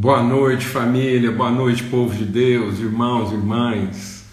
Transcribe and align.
Boa 0.00 0.22
noite, 0.22 0.64
família, 0.64 1.32
boa 1.32 1.50
noite, 1.50 1.82
povo 1.82 2.14
de 2.14 2.24
Deus, 2.24 2.78
irmãos, 2.78 3.32
irmãs. 3.32 4.24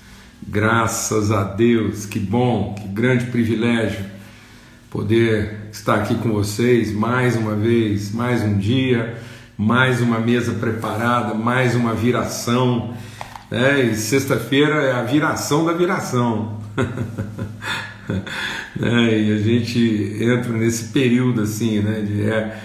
Graças 0.47 1.31
a 1.31 1.43
Deus, 1.43 2.05
que 2.05 2.19
bom, 2.19 2.75
que 2.75 2.87
grande 2.87 3.25
privilégio 3.25 4.05
poder 4.91 5.69
estar 5.71 5.95
aqui 5.95 6.13
com 6.13 6.31
vocês 6.31 6.93
mais 6.93 7.35
uma 7.35 7.55
vez, 7.55 8.13
mais 8.13 8.43
um 8.43 8.59
dia, 8.59 9.17
mais 9.57 10.01
uma 10.01 10.19
mesa 10.19 10.51
preparada, 10.53 11.33
mais 11.33 11.73
uma 11.73 11.95
viração. 11.95 12.93
Né? 13.49 13.85
E 13.85 13.95
sexta-feira 13.95 14.83
é 14.83 14.91
a 14.91 15.01
viração 15.01 15.65
da 15.65 15.73
viração. 15.73 16.61
né? 18.75 19.17
E 19.19 19.33
a 19.33 19.37
gente 19.39 20.15
entra 20.21 20.51
nesse 20.51 20.89
período 20.89 21.41
assim, 21.41 21.79
né? 21.79 22.01
De, 22.01 22.21
é, 22.21 22.64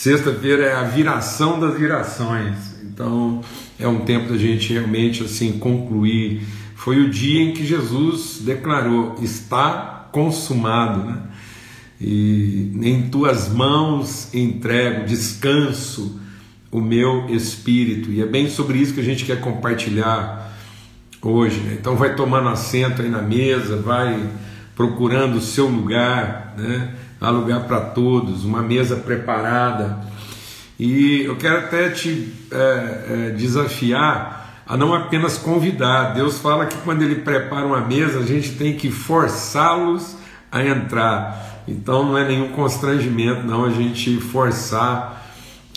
Sexta-feira 0.00 0.64
é 0.64 0.74
a 0.74 0.84
viração 0.84 1.60
das 1.60 1.78
virações. 1.78 2.56
Então 2.82 3.42
é 3.78 3.86
um 3.86 3.98
tempo 3.98 4.32
da 4.32 4.38
gente 4.38 4.72
realmente 4.72 5.22
assim 5.22 5.58
concluir. 5.58 6.40
Foi 6.74 7.04
o 7.04 7.10
dia 7.10 7.42
em 7.42 7.52
que 7.52 7.66
Jesus 7.66 8.40
declarou: 8.40 9.16
está 9.20 10.08
consumado, 10.10 11.04
né? 11.04 11.18
E 12.00 12.72
em 12.80 13.10
tuas 13.10 13.50
mãos 13.50 14.32
entrego, 14.32 15.04
descanso 15.04 16.18
o 16.70 16.80
meu 16.80 17.26
espírito. 17.28 18.10
E 18.10 18.22
é 18.22 18.26
bem 18.26 18.48
sobre 18.48 18.78
isso 18.78 18.94
que 18.94 19.00
a 19.00 19.04
gente 19.04 19.26
quer 19.26 19.42
compartilhar 19.42 20.50
hoje. 21.20 21.60
Né? 21.60 21.76
Então 21.78 21.94
vai 21.94 22.16
tomando 22.16 22.48
assento 22.48 23.02
aí 23.02 23.10
na 23.10 23.20
mesa, 23.20 23.76
vai 23.76 24.30
procurando 24.74 25.36
o 25.36 25.42
seu 25.42 25.68
lugar, 25.68 26.54
né? 26.56 26.94
Há 27.20 27.30
lugar 27.30 27.64
para 27.64 27.80
todos, 27.80 28.44
uma 28.44 28.62
mesa 28.62 28.96
preparada. 28.96 29.98
E 30.78 31.24
eu 31.24 31.36
quero 31.36 31.58
até 31.58 31.90
te 31.90 32.32
é, 32.50 33.04
é, 33.28 33.30
desafiar 33.36 34.62
a 34.66 34.76
não 34.76 34.94
apenas 34.94 35.36
convidar. 35.36 36.14
Deus 36.14 36.38
fala 36.38 36.64
que 36.64 36.76
quando 36.78 37.02
Ele 37.02 37.16
prepara 37.16 37.66
uma 37.66 37.80
mesa, 37.80 38.20
a 38.20 38.24
gente 38.24 38.52
tem 38.52 38.76
que 38.76 38.90
forçá-los 38.90 40.16
a 40.50 40.64
entrar. 40.64 41.62
Então 41.68 42.06
não 42.06 42.16
é 42.16 42.26
nenhum 42.26 42.48
constrangimento, 42.52 43.46
não, 43.46 43.64
a 43.64 43.70
gente 43.70 44.18
forçar 44.18 45.26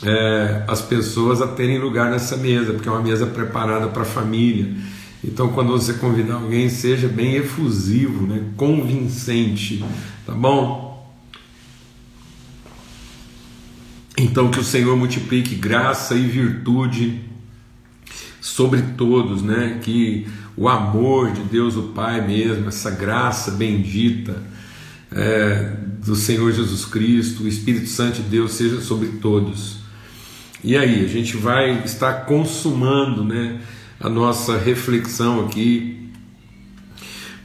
é, 0.04 0.64
as 0.68 0.82
pessoas 0.82 1.42
a 1.42 1.48
terem 1.48 1.80
lugar 1.80 2.10
nessa 2.10 2.38
mesa, 2.38 2.74
porque 2.74 2.88
é 2.88 2.92
uma 2.92 3.02
mesa 3.02 3.26
preparada 3.26 3.88
para 3.88 4.04
a 4.04 4.06
família. 4.06 4.74
Então, 5.24 5.50
quando 5.50 5.72
você 5.72 5.94
convidar 5.94 6.36
alguém, 6.36 6.68
seja 6.68 7.08
bem 7.08 7.36
efusivo, 7.36 8.28
né? 8.28 8.44
convincente, 8.58 9.84
tá 10.26 10.34
bom? 10.34 10.93
Então, 14.24 14.50
que 14.50 14.60
o 14.60 14.64
Senhor 14.64 14.96
multiplique 14.96 15.54
graça 15.54 16.16
e 16.16 16.26
virtude 16.26 17.20
sobre 18.40 18.82
todos, 18.98 19.42
né? 19.42 19.82
Que 19.84 20.26
o 20.56 20.70
amor 20.70 21.34
de 21.34 21.42
Deus, 21.42 21.76
o 21.76 21.90
Pai 21.90 22.26
mesmo, 22.26 22.70
essa 22.70 22.90
graça 22.90 23.52
bendita 23.52 24.42
é, 25.12 25.76
do 26.06 26.16
Senhor 26.16 26.54
Jesus 26.54 26.86
Cristo, 26.86 27.44
o 27.44 27.48
Espírito 27.50 27.88
Santo 27.88 28.22
de 28.22 28.30
Deus 28.30 28.54
seja 28.54 28.80
sobre 28.80 29.10
todos. 29.22 29.80
E 30.64 30.78
aí, 30.78 31.04
a 31.04 31.10
gente 31.10 31.36
vai 31.36 31.84
estar 31.84 32.26
consumando, 32.26 33.26
né? 33.26 33.60
A 34.00 34.08
nossa 34.08 34.58
reflexão 34.58 35.46
aqui 35.46 36.10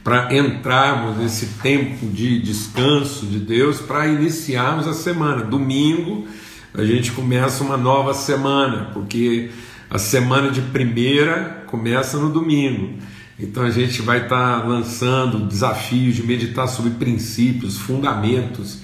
para 0.01 0.33
entrarmos 0.33 1.17
nesse 1.17 1.45
tempo 1.61 2.07
de 2.07 2.39
descanso 2.39 3.25
de 3.25 3.37
Deus 3.37 3.81
para 3.81 4.07
iniciarmos 4.07 4.87
a 4.87 4.93
semana. 4.93 5.43
Domingo 5.43 6.25
a 6.73 6.83
gente 6.83 7.11
começa 7.11 7.63
uma 7.63 7.77
nova 7.77 8.13
semana, 8.13 8.91
porque 8.93 9.49
a 9.89 9.97
semana 9.97 10.51
de 10.51 10.61
primeira 10.61 11.63
começa 11.65 12.17
no 12.17 12.29
domingo. 12.29 12.97
Então 13.39 13.63
a 13.63 13.71
gente 13.71 14.01
vai 14.01 14.23
estar 14.23 14.61
tá 14.61 14.67
lançando 14.67 15.47
desafios 15.47 16.15
de 16.15 16.23
meditar 16.23 16.67
sobre 16.67 16.91
princípios, 16.91 17.77
fundamentos 17.77 18.79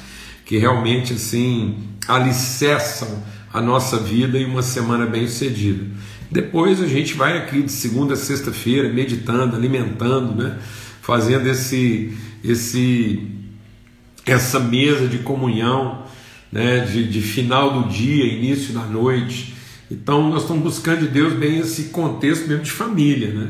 que 0.46 0.58
realmente 0.58 1.14
assim 1.14 1.78
alicerçam 2.08 3.24
a 3.52 3.62
nossa 3.62 3.98
vida 3.98 4.38
em 4.38 4.46
uma 4.46 4.62
semana 4.62 5.06
bem 5.06 5.28
sucedida. 5.28 5.86
Depois 6.32 6.82
a 6.82 6.88
gente 6.88 7.14
vai 7.14 7.38
aqui 7.38 7.62
de 7.62 7.72
segunda 7.72 8.14
a 8.14 8.18
sexta-feira 8.18 8.92
meditando, 8.92 9.56
alimentando, 9.56 10.44
né? 10.44 10.58
fazendo 11.02 11.48
esse, 11.48 12.18
esse, 12.44 13.28
essa 14.26 14.60
mesa 14.60 15.08
de 15.08 15.20
comunhão 15.20 16.05
né, 16.52 16.80
de, 16.82 17.08
de 17.08 17.22
final 17.22 17.82
do 17.82 17.90
dia, 17.90 18.26
início 18.26 18.74
da 18.74 18.82
noite. 18.82 19.56
Então 19.90 20.30
nós 20.30 20.44
estamos 20.44 20.64
buscando 20.64 21.02
de 21.02 21.08
Deus 21.08 21.34
bem 21.34 21.60
esse 21.60 21.86
contexto 21.86 22.48
mesmo 22.48 22.64
de 22.64 22.72
família, 22.72 23.32
né? 23.32 23.50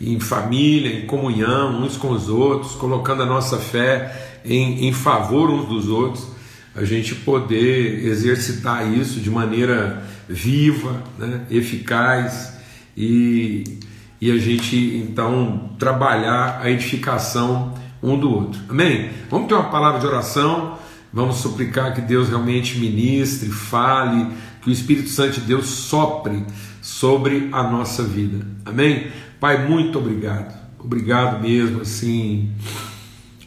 em 0.00 0.18
família, 0.20 0.92
em 0.92 1.06
comunhão 1.06 1.82
uns 1.82 1.96
com 1.96 2.10
os 2.10 2.28
outros, 2.28 2.72
colocando 2.72 3.22
a 3.22 3.26
nossa 3.26 3.58
fé 3.58 4.40
em, 4.44 4.86
em 4.86 4.92
favor 4.92 5.50
uns 5.50 5.68
dos 5.68 5.88
outros, 5.88 6.26
a 6.74 6.84
gente 6.84 7.14
poder 7.14 8.06
exercitar 8.06 8.92
isso 8.92 9.18
de 9.20 9.30
maneira 9.30 10.04
viva, 10.28 11.02
né? 11.18 11.42
eficaz 11.50 12.56
e, 12.96 13.78
e 14.20 14.30
a 14.30 14.38
gente 14.38 14.76
então 14.76 15.70
trabalhar 15.78 16.60
a 16.62 16.70
edificação 16.70 17.74
um 18.02 18.18
do 18.18 18.30
outro. 18.30 18.60
Amém? 18.68 19.10
Vamos 19.28 19.48
ter 19.48 19.54
uma 19.54 19.70
palavra 19.70 20.00
de 20.00 20.06
oração. 20.06 20.77
Vamos 21.18 21.38
suplicar 21.38 21.96
que 21.96 22.00
Deus 22.00 22.28
realmente 22.28 22.78
ministre, 22.78 23.50
fale, 23.50 24.28
que 24.62 24.70
o 24.70 24.72
Espírito 24.72 25.08
Santo 25.08 25.40
de 25.40 25.46
Deus 25.48 25.66
sopre 25.66 26.44
sobre 26.80 27.48
a 27.50 27.64
nossa 27.64 28.04
vida. 28.04 28.46
Amém? 28.64 29.08
Pai, 29.40 29.66
muito 29.68 29.98
obrigado. 29.98 30.56
Obrigado 30.78 31.42
mesmo, 31.42 31.80
assim. 31.80 32.52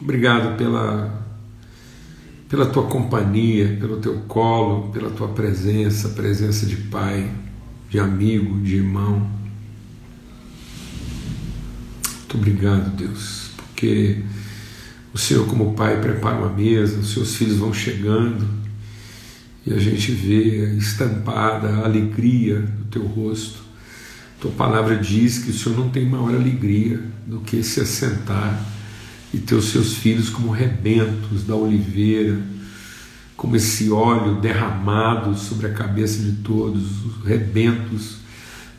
Obrigado 0.02 0.58
pela 0.58 1.18
pela 2.50 2.66
tua 2.66 2.88
companhia, 2.88 3.78
pelo 3.80 4.02
teu 4.02 4.20
colo, 4.28 4.92
pela 4.92 5.10
tua 5.10 5.30
presença, 5.30 6.10
presença 6.10 6.66
de 6.66 6.76
pai, 6.76 7.32
de 7.90 7.98
amigo, 7.98 8.60
de 8.60 8.76
irmão. 8.76 9.32
Muito 12.04 12.36
obrigado, 12.36 12.94
Deus, 12.98 13.52
porque 13.56 14.26
o 15.14 15.18
Senhor, 15.18 15.46
como 15.46 15.74
Pai, 15.74 16.00
prepara 16.00 16.38
uma 16.38 16.54
mesa, 16.54 17.00
os 17.00 17.14
seus 17.14 17.36
filhos 17.36 17.58
vão 17.58 17.74
chegando 17.74 18.48
e 19.66 19.74
a 19.74 19.80
gente 19.80 20.12
vê 20.12 20.76
estampada 20.78 21.70
a 21.70 21.86
alegria 21.86 22.60
do 22.60 22.86
teu 22.86 23.06
rosto. 23.06 23.60
Tua 24.40 24.52
palavra 24.52 24.96
diz 24.96 25.40
que 25.40 25.52
o 25.52 25.54
Senhor 25.54 25.78
não 25.78 25.90
tem 25.90 26.06
maior 26.06 26.34
alegria 26.34 27.00
do 27.28 27.42
que 27.42 27.62
se 27.62 27.82
assentar 27.82 28.66
e 29.34 29.38
ter 29.38 29.56
os 29.56 29.66
seus 29.66 29.94
filhos 29.94 30.30
como 30.30 30.50
rebentos 30.50 31.44
da 31.44 31.56
oliveira, 31.56 32.42
como 33.36 33.56
esse 33.56 33.92
óleo 33.92 34.40
derramado 34.40 35.38
sobre 35.38 35.68
a 35.68 35.74
cabeça 35.74 36.24
de 36.24 36.38
todos, 36.38 37.06
os 37.06 37.26
rebentos 37.26 38.18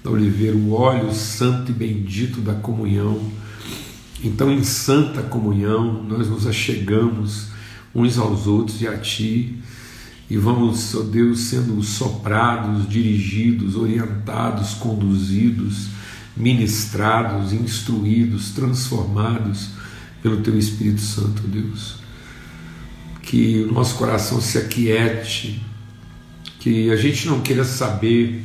da 0.02 0.10
oliveira, 0.10 0.56
o 0.56 0.72
óleo 0.72 1.12
santo 1.12 1.70
e 1.70 1.74
bendito 1.74 2.40
da 2.40 2.54
comunhão 2.54 3.30
então, 4.24 4.52
em 4.52 4.62
santa 4.62 5.22
comunhão, 5.22 6.02
nós 6.04 6.28
nos 6.28 6.46
achegamos 6.46 7.48
uns 7.94 8.18
aos 8.18 8.46
outros 8.46 8.80
e 8.80 8.86
a 8.86 8.96
Ti, 8.96 9.58
e 10.30 10.36
vamos, 10.36 10.94
ó 10.94 11.02
Deus, 11.02 11.40
sendo 11.40 11.82
soprados, 11.82 12.88
dirigidos, 12.88 13.76
orientados, 13.76 14.74
conduzidos, 14.74 15.88
ministrados, 16.36 17.52
instruídos, 17.52 18.50
transformados 18.52 19.70
pelo 20.22 20.38
Teu 20.38 20.58
Espírito 20.58 21.00
Santo, 21.00 21.42
Deus. 21.42 21.96
Que 23.22 23.66
o 23.68 23.72
nosso 23.72 23.96
coração 23.96 24.40
se 24.40 24.56
aquiete, 24.56 25.60
que 26.60 26.90
a 26.90 26.96
gente 26.96 27.26
não 27.26 27.40
queira 27.40 27.64
saber 27.64 28.42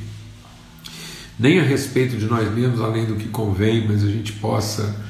nem 1.40 1.60
a 1.60 1.64
respeito 1.64 2.18
de 2.18 2.26
nós 2.26 2.52
mesmos, 2.54 2.82
além 2.82 3.06
do 3.06 3.16
que 3.16 3.28
convém, 3.28 3.88
mas 3.88 4.04
a 4.04 4.08
gente 4.08 4.34
possa 4.34 5.07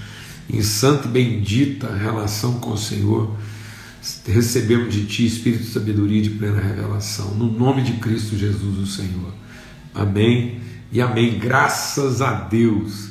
em 0.50 0.62
santa 0.62 1.08
e 1.08 1.12
bendita 1.12 1.94
relação 1.94 2.60
com 2.60 2.72
o 2.72 2.78
Senhor, 2.78 3.36
recebemos 4.26 4.94
de 4.94 5.06
Ti 5.06 5.26
espírito 5.26 5.64
de 5.64 5.70
sabedoria 5.70 6.20
e 6.20 6.22
de 6.22 6.30
plena 6.32 6.62
revelação, 6.62 7.34
no 7.36 7.52
nome 7.52 7.84
de 7.84 7.94
Cristo 7.94 8.38
Jesus, 8.38 8.78
o 8.78 8.86
Senhor. 8.86 9.34
Amém 9.94 10.62
e 10.92 11.02
amém. 11.02 11.38
Graças 11.40 12.22
a 12.22 12.34
Deus. 12.34 13.10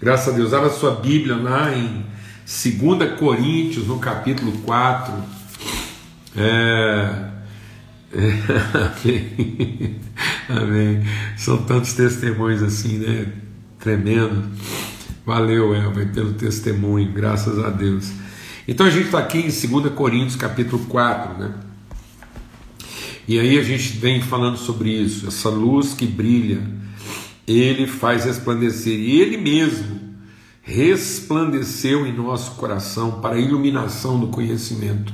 Graças 0.00 0.34
a 0.34 0.36
Deus. 0.36 0.52
Abra 0.52 0.70
sua 0.70 0.96
Bíblia 0.96 1.36
lá 1.36 1.72
em 1.72 2.04
2 2.44 3.18
Coríntios, 3.18 3.86
no 3.86 3.98
capítulo 3.98 4.52
4. 4.58 5.14
É... 6.36 7.30
É... 8.12 8.94
Amém. 9.06 10.00
Amém. 10.48 11.02
São 11.36 11.58
tantos 11.58 11.94
testemunhos 11.94 12.62
assim, 12.62 12.98
né? 12.98 13.26
Tremendo. 13.78 14.44
Valeu, 15.26 15.74
Elva, 15.74 16.04
pelo 16.06 16.34
testemunho, 16.34 17.10
graças 17.10 17.58
a 17.58 17.70
Deus. 17.70 18.12
Então 18.68 18.84
a 18.84 18.90
gente 18.90 19.06
está 19.06 19.18
aqui 19.18 19.38
em 19.38 19.80
2 19.80 19.94
Coríntios 19.94 20.36
capítulo 20.36 20.84
4, 20.86 21.38
né? 21.38 21.54
E 23.26 23.38
aí 23.38 23.58
a 23.58 23.62
gente 23.62 23.96
vem 23.96 24.20
falando 24.20 24.58
sobre 24.58 24.90
isso, 24.90 25.26
essa 25.26 25.48
luz 25.48 25.94
que 25.94 26.06
brilha, 26.06 26.60
ele 27.48 27.86
faz 27.86 28.26
resplandecer, 28.26 28.92
e 28.92 29.18
ele 29.18 29.38
mesmo 29.38 29.98
resplandeceu 30.60 32.06
em 32.06 32.12
nosso 32.12 32.52
coração 32.52 33.20
para 33.22 33.36
a 33.36 33.40
iluminação 33.40 34.20
do 34.20 34.28
conhecimento. 34.28 35.12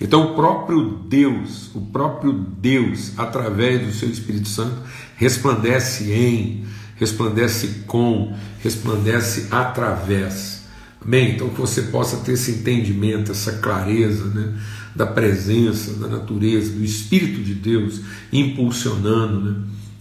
Então, 0.00 0.32
o 0.32 0.34
próprio 0.34 0.82
Deus, 1.06 1.70
o 1.74 1.82
próprio 1.82 2.32
Deus, 2.32 3.12
através 3.18 3.86
do 3.86 3.92
seu 3.92 4.08
Espírito 4.08 4.48
Santo, 4.48 4.76
resplandece 5.16 6.10
em, 6.10 6.64
resplandece 7.00 7.84
com, 7.86 8.36
resplandece 8.62 9.48
através. 9.50 10.60
Amém? 11.02 11.32
Então, 11.32 11.48
que 11.48 11.58
você 11.58 11.82
possa 11.82 12.18
ter 12.18 12.32
esse 12.32 12.52
entendimento, 12.52 13.32
essa 13.32 13.52
clareza, 13.52 14.26
né? 14.26 14.54
da 14.94 15.06
presença, 15.06 15.94
da 15.94 16.08
natureza, 16.08 16.72
do 16.72 16.84
Espírito 16.84 17.42
de 17.42 17.54
Deus 17.54 18.02
impulsionando, 18.30 19.40
né? 19.40 19.56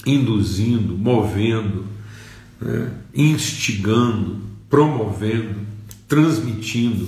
induzindo, 0.06 0.98
movendo, 0.98 1.86
né? 2.60 2.92
instigando, 3.16 4.42
promovendo, 4.70 5.56
transmitindo 6.06 7.08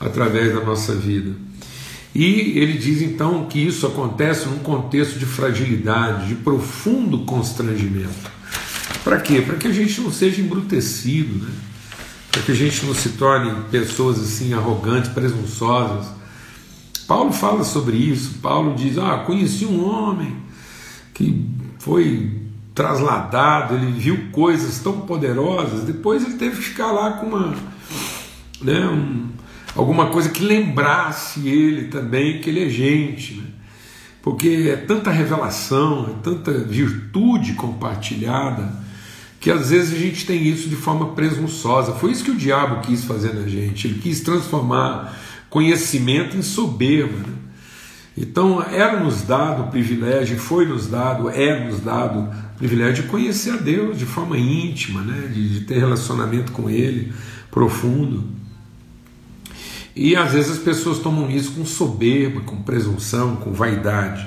através 0.00 0.54
da 0.54 0.64
nossa 0.64 0.94
vida. 0.94 1.36
E 2.14 2.58
ele 2.58 2.78
diz 2.78 3.02
então 3.02 3.44
que 3.44 3.58
isso 3.58 3.86
acontece 3.86 4.48
num 4.48 4.60
contexto 4.60 5.18
de 5.18 5.26
fragilidade, 5.26 6.28
de 6.28 6.36
profundo 6.36 7.18
constrangimento. 7.26 8.36
Para 9.06 9.20
quê? 9.20 9.40
Para 9.40 9.54
que 9.54 9.68
a 9.68 9.72
gente 9.72 10.00
não 10.00 10.10
seja 10.10 10.42
embrutecido, 10.42 11.44
né? 11.44 11.52
para 12.32 12.42
que 12.42 12.50
a 12.50 12.54
gente 12.56 12.84
não 12.84 12.92
se 12.92 13.10
torne 13.10 13.54
pessoas 13.70 14.18
assim 14.18 14.52
arrogantes, 14.52 15.12
presunçosas. 15.12 16.08
Paulo 17.06 17.32
fala 17.32 17.62
sobre 17.62 17.96
isso. 17.96 18.40
Paulo 18.42 18.74
diz: 18.74 18.98
Ah, 18.98 19.18
conheci 19.18 19.64
um 19.64 19.88
homem 19.88 20.36
que 21.14 21.48
foi 21.78 22.32
trasladado, 22.74 23.76
ele 23.76 23.92
viu 23.92 24.32
coisas 24.32 24.80
tão 24.80 25.02
poderosas, 25.02 25.84
depois 25.84 26.24
ele 26.24 26.34
teve 26.34 26.56
que 26.56 26.62
ficar 26.62 26.90
lá 26.90 27.12
com 27.12 27.26
uma, 27.26 27.54
né, 28.60 28.88
um, 28.88 29.28
alguma 29.76 30.06
coisa 30.06 30.30
que 30.30 30.42
lembrasse 30.42 31.46
ele 31.46 31.84
também 31.84 32.40
que 32.40 32.50
ele 32.50 32.64
é 32.64 32.68
gente, 32.68 33.34
né? 33.34 33.44
porque 34.20 34.68
é 34.68 34.76
tanta 34.76 35.12
revelação, 35.12 36.10
é 36.10 36.22
tanta 36.24 36.52
virtude 36.52 37.52
compartilhada, 37.52 38.84
que 39.40 39.50
às 39.50 39.70
vezes 39.70 39.94
a 39.94 39.98
gente 39.98 40.26
tem 40.26 40.42
isso 40.46 40.68
de 40.68 40.76
forma 40.76 41.08
presunçosa. 41.12 41.92
Foi 41.92 42.10
isso 42.10 42.24
que 42.24 42.30
o 42.30 42.36
diabo 42.36 42.80
quis 42.80 43.04
fazer 43.04 43.34
na 43.34 43.46
gente, 43.46 43.86
ele 43.86 43.98
quis 43.98 44.20
transformar 44.20 45.16
conhecimento 45.50 46.36
em 46.36 46.42
soberba. 46.42 47.18
Né? 47.18 47.34
Então, 48.16 48.62
era-nos 48.62 49.22
dado 49.22 49.64
o 49.64 49.66
privilégio, 49.68 50.38
foi 50.38 50.66
nos 50.66 50.86
dado, 50.86 51.28
é-nos 51.28 51.80
dado 51.80 52.20
o 52.20 52.58
privilégio 52.58 53.04
de 53.04 53.08
conhecer 53.10 53.50
a 53.50 53.56
Deus 53.56 53.98
de 53.98 54.06
forma 54.06 54.38
íntima, 54.38 55.02
né? 55.02 55.28
de, 55.28 55.60
de 55.60 55.60
ter 55.66 55.78
relacionamento 55.78 56.52
com 56.52 56.70
Ele 56.70 57.12
profundo. 57.50 58.24
E 59.94 60.14
às 60.14 60.32
vezes 60.32 60.52
as 60.52 60.58
pessoas 60.58 60.98
tomam 60.98 61.30
isso 61.30 61.52
com 61.52 61.64
soberba, 61.64 62.40
com 62.40 62.62
presunção, 62.62 63.36
com 63.36 63.52
vaidade. 63.52 64.26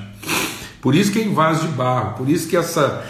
Por 0.80 0.94
isso 0.94 1.12
que 1.12 1.18
é 1.18 1.24
em 1.24 1.34
vaso 1.34 1.68
de 1.68 1.72
barro, 1.74 2.16
por 2.16 2.28
isso 2.28 2.48
que 2.48 2.56
essa 2.56 3.06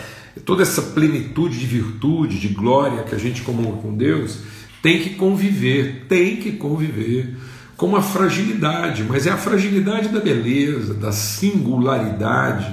toda 0.50 0.64
essa 0.64 0.82
plenitude 0.82 1.60
de 1.60 1.64
virtude, 1.64 2.40
de 2.40 2.48
glória 2.48 3.04
que 3.04 3.14
a 3.14 3.18
gente 3.18 3.42
comunga 3.42 3.80
com 3.80 3.96
Deus, 3.96 4.38
tem 4.82 5.00
que 5.00 5.10
conviver, 5.10 6.06
tem 6.08 6.38
que 6.38 6.50
conviver 6.50 7.36
com 7.76 7.86
uma 7.86 8.02
fragilidade, 8.02 9.04
mas 9.04 9.28
é 9.28 9.30
a 9.30 9.36
fragilidade 9.36 10.08
da 10.08 10.18
beleza, 10.18 10.92
da 10.92 11.12
singularidade, 11.12 12.68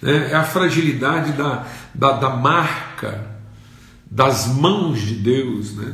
né? 0.00 0.30
é 0.30 0.34
a 0.34 0.44
fragilidade 0.44 1.32
da, 1.32 1.66
da, 1.94 2.12
da 2.12 2.30
marca 2.30 3.26
das 4.10 4.46
mãos 4.46 5.02
de 5.02 5.16
Deus. 5.16 5.76
Né? 5.76 5.92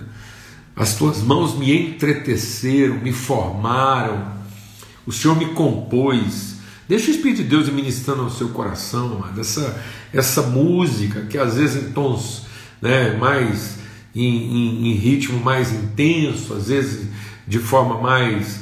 As 0.76 0.94
tuas 0.94 1.23
mãos 1.25 1.58
me 1.58 1.76
entreteceram, 1.76 3.00
me 3.00 3.12
formaram, 3.12 4.28
o 5.05 5.11
Senhor 5.11 5.37
me 5.37 5.46
compôs. 5.46 6.55
Deixa 6.88 7.08
o 7.08 7.11
Espírito 7.11 7.43
de 7.43 7.49
Deus 7.49 7.69
ministrando 7.69 8.23
ao 8.23 8.31
seu 8.31 8.50
coração, 8.50 9.17
amado, 9.17 9.40
essa, 9.40 9.76
essa 10.16 10.42
música 10.42 11.22
que 11.22 11.36
às 11.36 11.56
vezes 11.56 11.82
em 11.82 11.92
tons 11.92 12.46
né, 12.80 13.16
mais 13.16 13.78
em, 14.14 14.24
em, 14.24 14.88
em 14.88 14.92
ritmo 14.94 15.38
mais 15.40 15.72
intenso, 15.72 16.54
às 16.54 16.68
vezes 16.68 17.08
de 17.46 17.58
forma 17.58 18.00
mais 18.00 18.60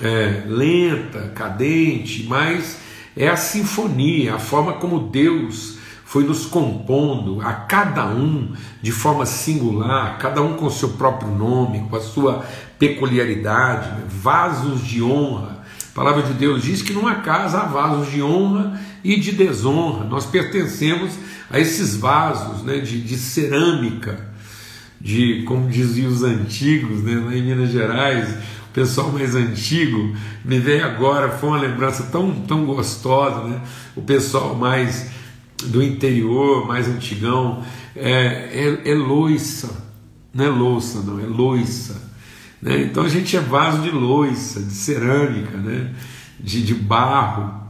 é, 0.00 0.44
lenta, 0.46 1.28
cadente, 1.34 2.26
mas 2.28 2.78
é 3.16 3.28
a 3.28 3.36
sinfonia, 3.36 4.34
a 4.34 4.38
forma 4.38 4.74
como 4.74 5.08
Deus 5.08 5.78
foi 6.04 6.24
nos 6.24 6.44
compondo 6.44 7.40
a 7.40 7.52
cada 7.52 8.06
um 8.08 8.52
de 8.82 8.90
forma 8.90 9.24
singular, 9.24 10.18
cada 10.18 10.42
um 10.42 10.54
com 10.54 10.68
seu 10.68 10.90
próprio 10.90 11.30
nome, 11.30 11.86
com 11.88 11.94
a 11.94 12.00
sua 12.00 12.44
peculiaridade, 12.80 13.90
né? 13.90 14.04
vasos 14.08 14.84
de 14.84 15.00
honra. 15.00 15.59
A 15.90 15.94
palavra 15.94 16.22
de 16.22 16.34
Deus 16.34 16.62
diz 16.62 16.82
que 16.82 16.92
numa 16.92 17.16
casa 17.16 17.60
há 17.60 17.66
vasos 17.66 18.10
de 18.10 18.22
honra 18.22 18.80
e 19.02 19.18
de 19.18 19.32
desonra. 19.32 20.04
Nós 20.04 20.26
pertencemos 20.26 21.12
a 21.50 21.58
esses 21.58 21.96
vasos 21.96 22.62
né, 22.62 22.78
de, 22.78 23.00
de 23.00 23.16
cerâmica 23.16 24.30
de, 25.00 25.42
como 25.44 25.68
diziam 25.68 26.10
os 26.10 26.22
antigos, 26.22 27.02
né, 27.02 27.20
lá 27.24 27.34
em 27.34 27.42
Minas 27.42 27.70
Gerais, 27.70 28.28
o 28.70 28.72
pessoal 28.72 29.10
mais 29.10 29.34
antigo, 29.34 30.14
me 30.44 30.58
veio 30.58 30.84
agora, 30.84 31.30
foi 31.30 31.48
uma 31.48 31.58
lembrança 31.58 32.04
tão, 32.12 32.32
tão 32.42 32.66
gostosa, 32.66 33.48
né? 33.48 33.60
o 33.96 34.02
pessoal 34.02 34.54
mais 34.54 35.10
do 35.64 35.82
interior, 35.82 36.66
mais 36.68 36.86
antigão, 36.86 37.64
é, 37.96 38.78
é, 38.84 38.90
é 38.90 38.94
loiça, 38.94 39.88
não 40.32 40.44
é 40.44 40.48
louça, 40.48 41.00
não, 41.00 41.18
é 41.18 41.24
loiça. 41.24 42.09
Né? 42.60 42.82
Então 42.82 43.04
a 43.04 43.08
gente 43.08 43.36
é 43.36 43.40
vaso 43.40 43.82
de 43.82 43.90
loiça, 43.90 44.60
de 44.60 44.72
cerâmica, 44.72 45.56
né? 45.56 45.90
de, 46.38 46.62
de 46.62 46.74
barro, 46.74 47.60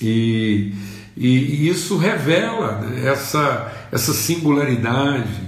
e, 0.00 0.74
e, 1.16 1.28
e 1.28 1.68
isso 1.68 1.96
revela 1.96 2.80
né? 2.80 3.08
essa, 3.08 3.72
essa 3.90 4.12
singularidade 4.12 5.46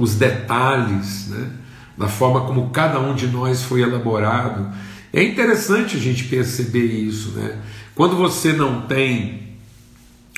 os 0.00 0.14
detalhes, 0.14 1.28
né, 1.28 1.50
da 1.96 2.08
forma 2.08 2.40
como 2.46 2.70
cada 2.70 2.98
um 2.98 3.14
de 3.14 3.26
nós 3.26 3.62
foi 3.62 3.82
elaborado. 3.82 4.72
É 5.12 5.22
interessante 5.22 5.94
a 5.98 6.00
gente 6.00 6.24
perceber 6.24 6.86
isso. 6.86 7.32
Né? 7.32 7.58
Quando 7.94 8.16
você 8.16 8.54
não 8.54 8.80
tem 8.86 9.58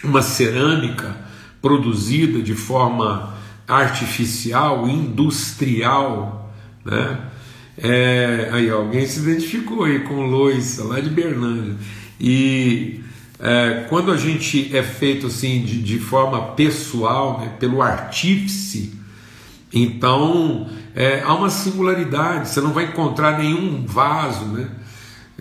uma 0.02 0.20
cerâmica 0.20 1.16
produzida 1.60 2.42
de 2.42 2.54
forma 2.54 3.34
artificial, 3.68 4.88
industrial, 4.88 6.52
né? 6.84 7.20
É, 7.78 8.50
aí 8.52 8.70
alguém 8.70 9.06
se 9.06 9.20
identificou 9.20 9.84
aí 9.84 10.00
com 10.00 10.26
Lois, 10.26 10.78
lá 10.78 11.00
de 11.00 11.10
Berlândia. 11.10 11.76
E 12.20 13.00
é, 13.38 13.86
quando 13.88 14.12
a 14.12 14.16
gente 14.16 14.74
é 14.76 14.82
feito 14.82 15.26
assim 15.26 15.62
de, 15.62 15.82
de 15.82 15.98
forma 15.98 16.52
pessoal, 16.52 17.40
né, 17.40 17.52
pelo 17.58 17.82
artífice, 17.82 19.00
então, 19.72 20.68
é, 20.94 21.22
há 21.22 21.34
uma 21.34 21.48
singularidade, 21.48 22.50
você 22.50 22.60
não 22.60 22.72
vai 22.72 22.84
encontrar 22.84 23.38
nenhum 23.38 23.86
vaso 23.86 24.44
né, 24.44 24.68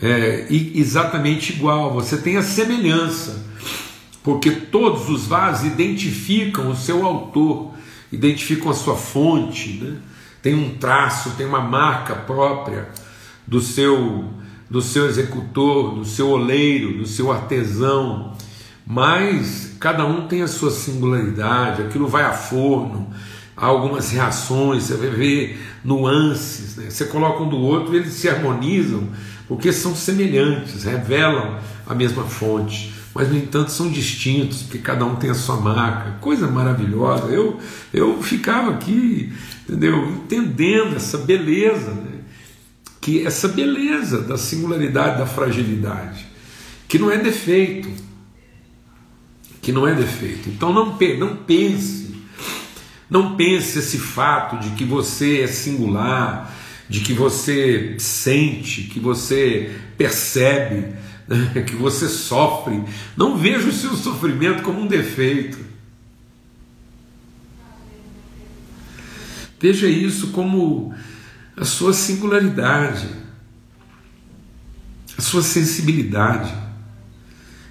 é, 0.01 0.47
exatamente 0.49 1.51
igual, 1.53 1.93
você 1.93 2.17
tem 2.17 2.37
a 2.37 2.41
semelhança, 2.41 3.45
porque 4.23 4.51
todos 4.51 5.09
os 5.09 5.27
vasos 5.27 5.67
identificam 5.67 6.71
o 6.71 6.75
seu 6.75 7.05
autor, 7.05 7.73
identificam 8.11 8.71
a 8.71 8.73
sua 8.73 8.95
fonte, 8.95 9.79
né, 9.81 9.97
tem 10.41 10.55
um 10.55 10.77
traço, 10.77 11.31
tem 11.31 11.45
uma 11.45 11.61
marca 11.61 12.15
própria 12.15 12.89
do 13.47 13.61
seu, 13.61 14.25
do 14.69 14.81
seu 14.81 15.05
executor, 15.07 15.95
do 15.95 16.05
seu 16.05 16.29
oleiro, 16.29 16.97
do 16.97 17.05
seu 17.05 17.31
artesão, 17.31 18.33
mas 18.85 19.75
cada 19.79 20.05
um 20.05 20.27
tem 20.27 20.41
a 20.41 20.47
sua 20.47 20.71
singularidade, 20.71 21.83
aquilo 21.83 22.07
vai 22.07 22.23
a 22.23 22.33
forno 22.33 23.11
há 23.61 23.67
algumas 23.67 24.09
reações, 24.11 24.83
você 24.83 24.95
vai 24.95 25.09
ver 25.09 25.61
nuances, 25.83 26.77
né? 26.77 26.89
você 26.89 27.05
coloca 27.05 27.43
um 27.43 27.49
do 27.49 27.57
outro 27.57 27.93
e 27.93 27.97
eles 27.97 28.13
se 28.13 28.27
harmonizam 28.27 29.07
porque 29.47 29.71
são 29.71 29.95
semelhantes, 29.95 30.83
revelam 30.83 31.59
a 31.85 31.93
mesma 31.93 32.23
fonte, 32.23 32.93
mas 33.13 33.29
no 33.29 33.37
entanto 33.37 33.69
são 33.69 33.89
distintos, 33.89 34.63
porque 34.63 34.77
cada 34.77 35.05
um 35.05 35.15
tem 35.15 35.29
a 35.29 35.35
sua 35.35 35.57
marca, 35.57 36.11
coisa 36.21 36.47
maravilhosa. 36.47 37.27
Eu, 37.27 37.59
eu 37.93 38.23
ficava 38.23 38.71
aqui, 38.71 39.33
entendeu? 39.71 40.07
Entendendo 40.09 40.95
essa 40.95 41.17
beleza, 41.17 41.91
né? 41.91 42.19
que 42.99 43.25
essa 43.25 43.47
beleza 43.47 44.21
da 44.21 44.37
singularidade, 44.37 45.17
da 45.17 45.25
fragilidade, 45.25 46.25
que 46.87 46.99
não 46.99 47.09
é 47.09 47.17
defeito, 47.17 47.89
que 49.61 49.71
não 49.71 49.87
é 49.87 49.95
defeito. 49.95 50.49
Então 50.49 50.71
não, 50.71 50.97
não 51.17 51.35
pense 51.37 52.01
não 53.11 53.35
pense 53.35 53.77
esse 53.77 53.97
fato 53.97 54.57
de 54.57 54.69
que 54.69 54.85
você 54.85 55.41
é 55.41 55.47
singular, 55.47 56.49
de 56.87 57.01
que 57.01 57.11
você 57.11 57.97
sente, 57.99 58.83
que 58.83 59.01
você 59.01 59.69
percebe, 59.97 60.95
né, 61.27 61.61
que 61.67 61.75
você 61.75 62.07
sofre. 62.07 62.81
Não 63.17 63.37
veja 63.37 63.67
o 63.67 63.73
seu 63.73 63.95
sofrimento 63.95 64.63
como 64.63 64.79
um 64.79 64.87
defeito. 64.87 65.57
Veja 69.61 69.87
isso 69.87 70.29
como 70.29 70.91
a 71.55 71.63
sua 71.63 71.93
singularidade, 71.93 73.07
a 75.15 75.21
sua 75.21 75.43
sensibilidade. 75.43 76.51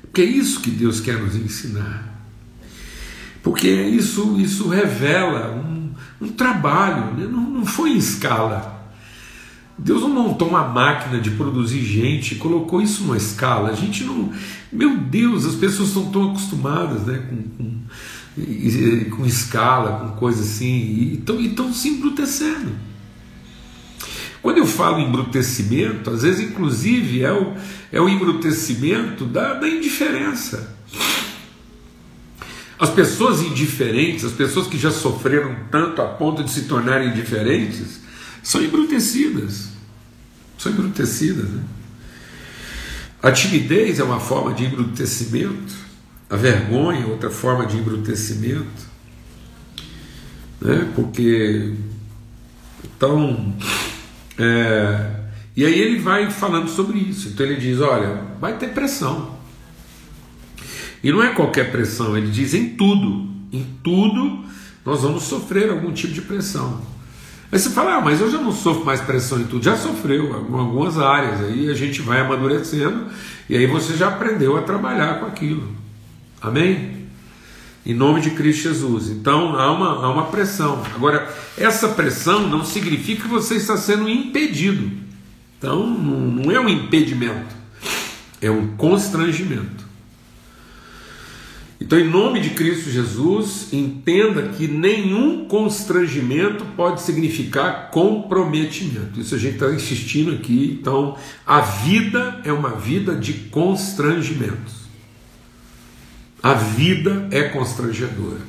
Porque 0.03 0.23
é 0.23 0.25
isso 0.25 0.61
que 0.61 0.71
Deus 0.71 1.01
quer 1.01 1.19
nos 1.21 1.35
ensinar. 1.35 2.09
Porque 3.43 3.69
isso, 3.69 4.39
isso 4.39 4.69
revela 4.69 5.51
um, 5.51 5.93
um 6.21 6.29
trabalho, 6.29 7.15
né? 7.15 7.27
não, 7.27 7.51
não 7.51 7.67
foi 7.67 7.91
em 7.91 7.97
escala. 7.97 8.79
Deus 9.83 10.03
não 10.03 10.11
montou 10.11 10.49
uma 10.49 10.69
máquina 10.69 11.19
de 11.21 11.31
produzir 11.31 11.83
gente, 11.83 12.35
colocou 12.35 12.83
isso 12.83 13.03
numa 13.03 13.17
escala. 13.17 13.71
A 13.71 13.75
gente 13.75 14.05
não. 14.05 14.31
Meu 14.71 14.97
Deus, 14.99 15.47
as 15.47 15.55
pessoas 15.55 15.89
estão 15.89 16.11
tão 16.11 16.31
acostumadas 16.31 17.07
né, 17.07 17.19
com, 17.19 17.43
com, 17.57 17.81
com 19.17 19.27
escala, 19.27 19.99
com 19.99 20.17
coisa 20.17 20.43
assim, 20.43 20.67
e 20.69 21.23
estão 21.47 21.73
se 21.73 21.89
embrutecendo. 21.89 22.73
Quando 24.43 24.59
eu 24.59 24.67
falo 24.67 25.01
embrutecimento, 25.01 26.11
às 26.11 26.23
vezes, 26.23 26.41
inclusive, 26.41 27.23
é 27.23 27.33
o, 27.33 27.55
é 27.93 28.01
o 28.01 28.09
embrutecimento 28.09 29.27
da, 29.27 29.55
da 29.55 29.69
indiferença. 29.69 30.77
As 32.79 32.89
pessoas 32.89 33.43
indiferentes, 33.43 34.25
as 34.25 34.33
pessoas 34.33 34.67
que 34.67 34.79
já 34.79 34.91
sofreram 34.91 35.55
tanto 35.71 36.01
a 36.01 36.07
ponto 36.07 36.43
de 36.43 36.51
se 36.51 36.63
tornarem 36.63 37.11
indiferentes, 37.11 38.01
são 38.43 38.63
embrutecidas. 38.63 39.69
São 40.57 40.73
embrutecidas. 40.73 41.51
Né? 41.51 41.63
A 43.23 43.31
timidez 43.31 43.99
é 43.99 44.05
uma 44.05 44.19
forma 44.19 44.55
de 44.55 44.65
embrutecimento, 44.65 45.75
a 46.31 46.37
vergonha 46.37 47.07
outra 47.09 47.31
forma 47.31 47.67
de 47.67 47.77
embrutecimento, 47.77 48.89
né? 50.61 50.89
porque 50.95 51.75
então 52.85 53.55
é, 54.39 55.21
e 55.57 55.65
aí 55.65 55.79
ele 55.79 55.99
vai 55.99 56.31
falando 56.31 56.69
sobre 56.69 56.99
isso. 56.99 57.29
Então 57.29 57.45
ele 57.45 57.57
diz: 57.57 57.81
olha, 57.81 58.23
vai 58.41 58.57
ter 58.57 58.69
pressão. 58.69 59.39
E 61.03 61.11
não 61.11 61.23
é 61.23 61.35
qualquer 61.35 61.71
pressão, 61.71 62.17
ele 62.17 62.31
diz 62.31 62.55
em 62.55 62.71
tudo. 62.71 63.29
Em 63.53 63.67
tudo 63.83 64.45
nós 64.85 65.03
vamos 65.03 65.25
sofrer 65.25 65.71
algum 65.71 65.93
tipo 65.93 66.15
de 66.15 66.23
pressão. 66.23 66.81
Aí 67.53 67.59
você 67.59 67.69
fala, 67.71 67.97
ah, 67.97 68.01
mas 68.01 68.21
eu 68.21 68.31
já 68.31 68.39
não 68.39 68.53
sofro 68.53 68.85
mais 68.85 69.01
pressão 69.01 69.41
em 69.41 69.45
tudo, 69.45 69.63
já 69.63 69.77
sofreu 69.77 70.47
em 70.49 70.55
algumas 70.55 70.99
áreas, 70.99 71.41
aí 71.41 71.69
a 71.69 71.75
gente 71.75 72.01
vai 72.01 72.21
amadurecendo 72.21 73.07
e 73.49 73.57
aí 73.57 73.67
você 73.67 73.97
já 73.97 74.09
aprendeu 74.09 74.57
a 74.57 74.63
trabalhar 74.63 75.19
com 75.19 75.27
aquilo. 75.27 75.69
Amém? 76.41 77.01
Em 77.85 77.95
nome 77.95 78.21
de 78.21 78.31
Cristo 78.31 78.63
Jesus. 78.65 79.09
Então 79.09 79.57
há 79.57 79.73
uma, 79.73 80.05
há 80.05 80.11
uma 80.11 80.27
pressão. 80.27 80.83
Agora, 80.95 81.35
essa 81.57 81.89
pressão 81.89 82.47
não 82.47 82.65
significa 82.65 83.23
que 83.23 83.29
você 83.29 83.57
está 83.57 83.77
sendo 83.77 84.09
impedido. 84.09 84.91
Então 85.59 85.87
não, 85.87 86.21
não 86.21 86.51
é 86.51 86.61
um 86.61 86.69
impedimento, 86.69 87.55
é 88.41 88.51
um 88.51 88.69
constrangimento. 88.77 89.91
Então, 91.81 91.99
em 91.99 92.09
nome 92.09 92.41
de 92.41 92.51
Cristo 92.51 92.91
Jesus, 92.91 93.73
entenda 93.73 94.49
que 94.49 94.69
nenhum 94.69 95.47
constrangimento 95.47 96.65
pode 96.77 97.01
significar 97.01 97.91
comprometimento. 97.91 99.19
Isso 99.19 99.35
a 99.35 99.39
gente 99.39 99.55
está 99.55 99.71
insistindo 99.71 100.33
aqui. 100.33 100.79
Então, 100.79 101.17
a 101.47 101.61
vida 101.61 102.43
é 102.45 102.53
uma 102.53 102.77
vida 102.77 103.15
de 103.15 103.33
constrangimentos. 103.33 104.80
A 106.43 106.55
vida 106.55 107.29
é 107.31 107.43
constrangedora. 107.45 108.41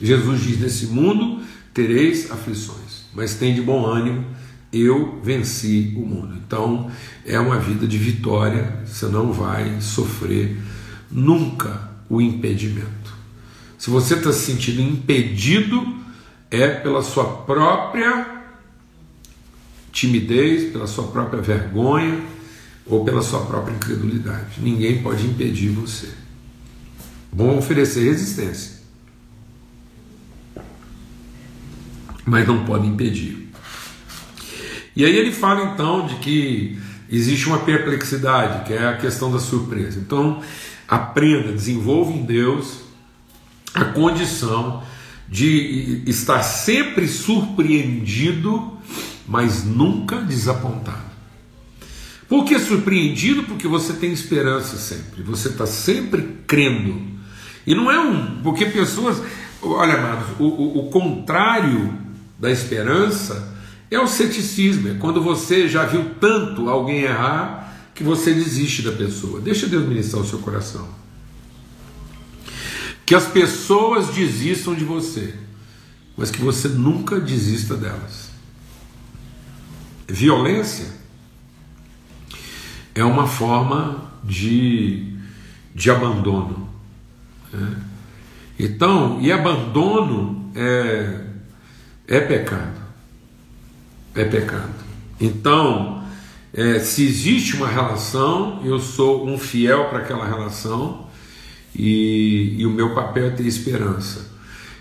Jesus 0.00 0.40
diz: 0.42 0.60
Nesse 0.60 0.86
mundo 0.86 1.42
tereis 1.74 2.30
aflições, 2.30 3.04
mas 3.14 3.34
tem 3.34 3.54
de 3.54 3.60
bom 3.60 3.84
ânimo, 3.84 4.24
eu 4.72 5.20
venci 5.22 5.94
o 5.96 6.00
mundo. 6.00 6.34
Então, 6.46 6.90
é 7.26 7.38
uma 7.38 7.58
vida 7.58 7.86
de 7.86 7.98
vitória, 7.98 8.80
você 8.86 9.06
não 9.06 9.32
vai 9.32 9.80
sofrer 9.80 10.56
nunca 11.10 11.90
o 12.08 12.20
impedimento. 12.20 13.14
Se 13.76 13.90
você 13.90 14.14
está 14.14 14.32
se 14.32 14.40
sentindo 14.40 14.80
impedido, 14.80 15.96
é 16.50 16.68
pela 16.68 17.02
sua 17.02 17.24
própria 17.24 18.40
timidez, 19.92 20.70
pela 20.72 20.86
sua 20.86 21.08
própria 21.08 21.40
vergonha 21.40 22.20
ou 22.86 23.04
pela 23.04 23.22
sua 23.22 23.40
própria 23.40 23.74
incredulidade. 23.74 24.60
Ninguém 24.60 25.02
pode 25.02 25.26
impedir 25.26 25.70
você. 25.70 26.19
Bom 27.32 27.58
oferecer 27.58 28.04
resistência, 28.04 28.80
mas 32.24 32.46
não 32.46 32.64
pode 32.64 32.86
impedir. 32.86 33.48
E 34.96 35.04
aí 35.04 35.16
ele 35.16 35.32
fala 35.32 35.72
então 35.72 36.06
de 36.06 36.16
que 36.16 36.78
existe 37.08 37.46
uma 37.46 37.60
perplexidade, 37.60 38.66
que 38.66 38.72
é 38.72 38.86
a 38.86 38.96
questão 38.96 39.30
da 39.30 39.38
surpresa. 39.38 39.98
Então, 39.98 40.42
aprenda, 40.88 41.52
desenvolva 41.52 42.12
em 42.12 42.24
Deus 42.24 42.80
a 43.72 43.84
condição 43.84 44.82
de 45.28 46.02
estar 46.06 46.42
sempre 46.42 47.06
surpreendido, 47.06 48.78
mas 49.26 49.64
nunca 49.64 50.16
desapontado. 50.16 51.10
Por 52.28 52.44
que 52.44 52.58
surpreendido? 52.58 53.44
Porque 53.44 53.66
você 53.66 53.92
tem 53.92 54.12
esperança 54.12 54.76
sempre, 54.76 55.22
você 55.22 55.48
está 55.48 55.66
sempre 55.66 56.36
crendo. 56.46 57.09
E 57.70 57.74
não 57.74 57.88
é 57.88 58.00
um. 58.00 58.42
Porque 58.42 58.66
pessoas. 58.66 59.22
Olha, 59.62 59.94
amados, 59.94 60.26
o, 60.40 60.44
o, 60.44 60.78
o 60.80 60.90
contrário 60.90 61.96
da 62.36 62.50
esperança 62.50 63.54
é 63.88 63.96
o 63.96 64.08
ceticismo, 64.08 64.88
é 64.88 64.94
quando 64.94 65.22
você 65.22 65.68
já 65.68 65.84
viu 65.84 66.14
tanto 66.18 66.68
alguém 66.68 67.02
errar 67.02 67.72
que 67.94 68.02
você 68.02 68.34
desiste 68.34 68.82
da 68.82 68.90
pessoa. 68.90 69.40
Deixa 69.40 69.68
Deus 69.68 69.86
ministrar 69.86 70.20
o 70.20 70.26
seu 70.26 70.40
coração. 70.40 70.88
Que 73.06 73.14
as 73.14 73.26
pessoas 73.26 74.08
desistam 74.08 74.74
de 74.74 74.84
você, 74.84 75.32
mas 76.16 76.28
que 76.28 76.40
você 76.40 76.66
nunca 76.66 77.20
desista 77.20 77.76
delas. 77.76 78.30
Violência 80.08 80.88
é 82.96 83.04
uma 83.04 83.28
forma 83.28 84.10
de, 84.24 85.14
de 85.72 85.88
abandono. 85.88 86.69
Né? 87.52 87.76
Então, 88.58 89.18
e 89.20 89.32
abandono 89.32 90.50
é, 90.54 91.20
é 92.06 92.20
pecado. 92.20 92.80
É 94.14 94.24
pecado. 94.24 94.74
Então, 95.20 96.02
é, 96.52 96.78
se 96.80 97.04
existe 97.04 97.56
uma 97.56 97.68
relação, 97.68 98.60
eu 98.64 98.78
sou 98.78 99.26
um 99.26 99.38
fiel 99.38 99.88
para 99.88 100.00
aquela 100.00 100.26
relação 100.26 101.06
e, 101.74 102.56
e, 102.58 102.66
o 102.66 102.70
meu 102.70 102.94
papel 102.94 103.26
é 103.26 103.30
ter 103.30 103.46
esperança. 103.46 104.28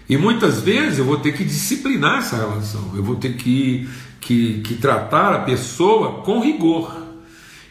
E 0.10 0.18
muitas 0.18 0.62
vezes 0.62 0.98
eu 0.98 1.06
vou 1.06 1.18
ter 1.18 1.34
que 1.34 1.44
disciplinar 1.44 2.20
essa 2.20 2.36
relação, 2.36 2.94
eu 2.96 3.04
vou 3.04 3.16
ter 3.16 3.34
que, 3.36 3.88
que, 4.20 4.62
que 4.62 4.76
tratar 4.76 5.34
a 5.34 5.40
pessoa 5.40 6.24
com 6.24 6.42
rigor. 6.42 7.06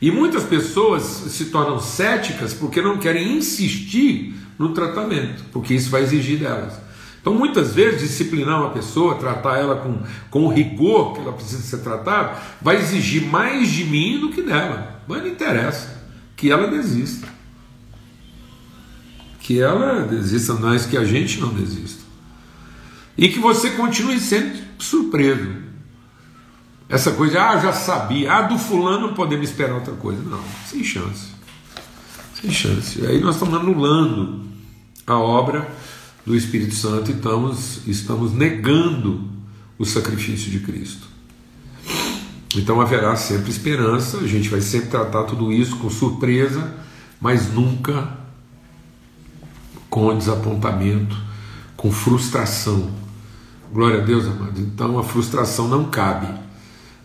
E 0.00 0.12
muitas 0.12 0.44
pessoas 0.44 1.02
se 1.02 1.46
tornam 1.46 1.80
céticas 1.80 2.54
porque 2.54 2.80
não 2.80 2.98
querem 2.98 3.36
insistir 3.36 4.36
no 4.58 4.70
tratamento, 4.70 5.44
porque 5.52 5.74
isso 5.74 5.90
vai 5.90 6.02
exigir 6.02 6.38
delas. 6.40 6.88
Então, 7.20 7.34
muitas 7.34 7.74
vezes, 7.74 8.00
disciplinar 8.00 8.58
uma 8.58 8.70
pessoa, 8.70 9.16
tratar 9.16 9.58
ela 9.58 9.76
com, 9.76 10.00
com 10.30 10.46
o 10.46 10.48
rigor 10.48 11.14
que 11.14 11.20
ela 11.20 11.32
precisa 11.32 11.62
ser 11.62 11.82
tratada, 11.82 12.40
vai 12.60 12.76
exigir 12.76 13.22
mais 13.22 13.68
de 13.70 13.84
mim 13.84 14.18
do 14.18 14.30
que 14.30 14.40
dela. 14.40 15.02
Mas 15.06 15.22
não 15.22 15.28
interessa. 15.28 16.06
Que 16.36 16.50
ela 16.50 16.68
desista. 16.68 17.28
Que 19.40 19.60
ela 19.60 20.06
desista, 20.06 20.54
mas 20.54 20.86
que 20.86 20.96
a 20.96 21.04
gente 21.04 21.40
não 21.40 21.52
desista. 21.52 22.02
E 23.16 23.28
que 23.28 23.40
você 23.40 23.70
continue 23.70 24.18
sendo 24.20 24.58
surpreso. 24.78 25.68
Essa 26.88 27.12
coisa, 27.12 27.42
ah, 27.42 27.58
já 27.58 27.72
sabia, 27.74 28.32
ah, 28.32 28.42
do 28.42 28.58
fulano 28.58 29.14
podemos 29.14 29.50
esperar 29.50 29.74
outra 29.74 29.92
coisa. 29.94 30.22
Não, 30.22 30.40
sem 30.66 30.82
chance. 30.82 31.28
Sem 32.40 32.50
chance. 32.50 33.04
Aí 33.04 33.20
nós 33.20 33.34
estamos 33.34 33.54
anulando 33.54 34.47
a 35.14 35.18
obra 35.18 35.68
do 36.24 36.36
Espírito 36.36 36.74
Santo 36.74 37.10
e 37.10 37.14
estamos, 37.14 37.80
estamos 37.86 38.32
negando 38.32 39.24
o 39.78 39.84
sacrifício 39.84 40.50
de 40.50 40.60
Cristo. 40.60 41.06
Então 42.56 42.80
haverá 42.80 43.14
sempre 43.16 43.50
esperança, 43.50 44.18
a 44.18 44.26
gente 44.26 44.48
vai 44.48 44.60
sempre 44.60 44.88
tratar 44.88 45.24
tudo 45.24 45.52
isso 45.52 45.76
com 45.76 45.90
surpresa, 45.90 46.74
mas 47.20 47.52
nunca 47.52 48.16
com 49.88 50.16
desapontamento, 50.16 51.16
com 51.76 51.90
frustração. 51.90 52.90
Glória 53.72 54.00
a 54.00 54.04
Deus, 54.04 54.26
amado. 54.26 54.60
Então 54.60 54.98
a 54.98 55.04
frustração 55.04 55.68
não 55.68 55.84
cabe. 55.84 56.28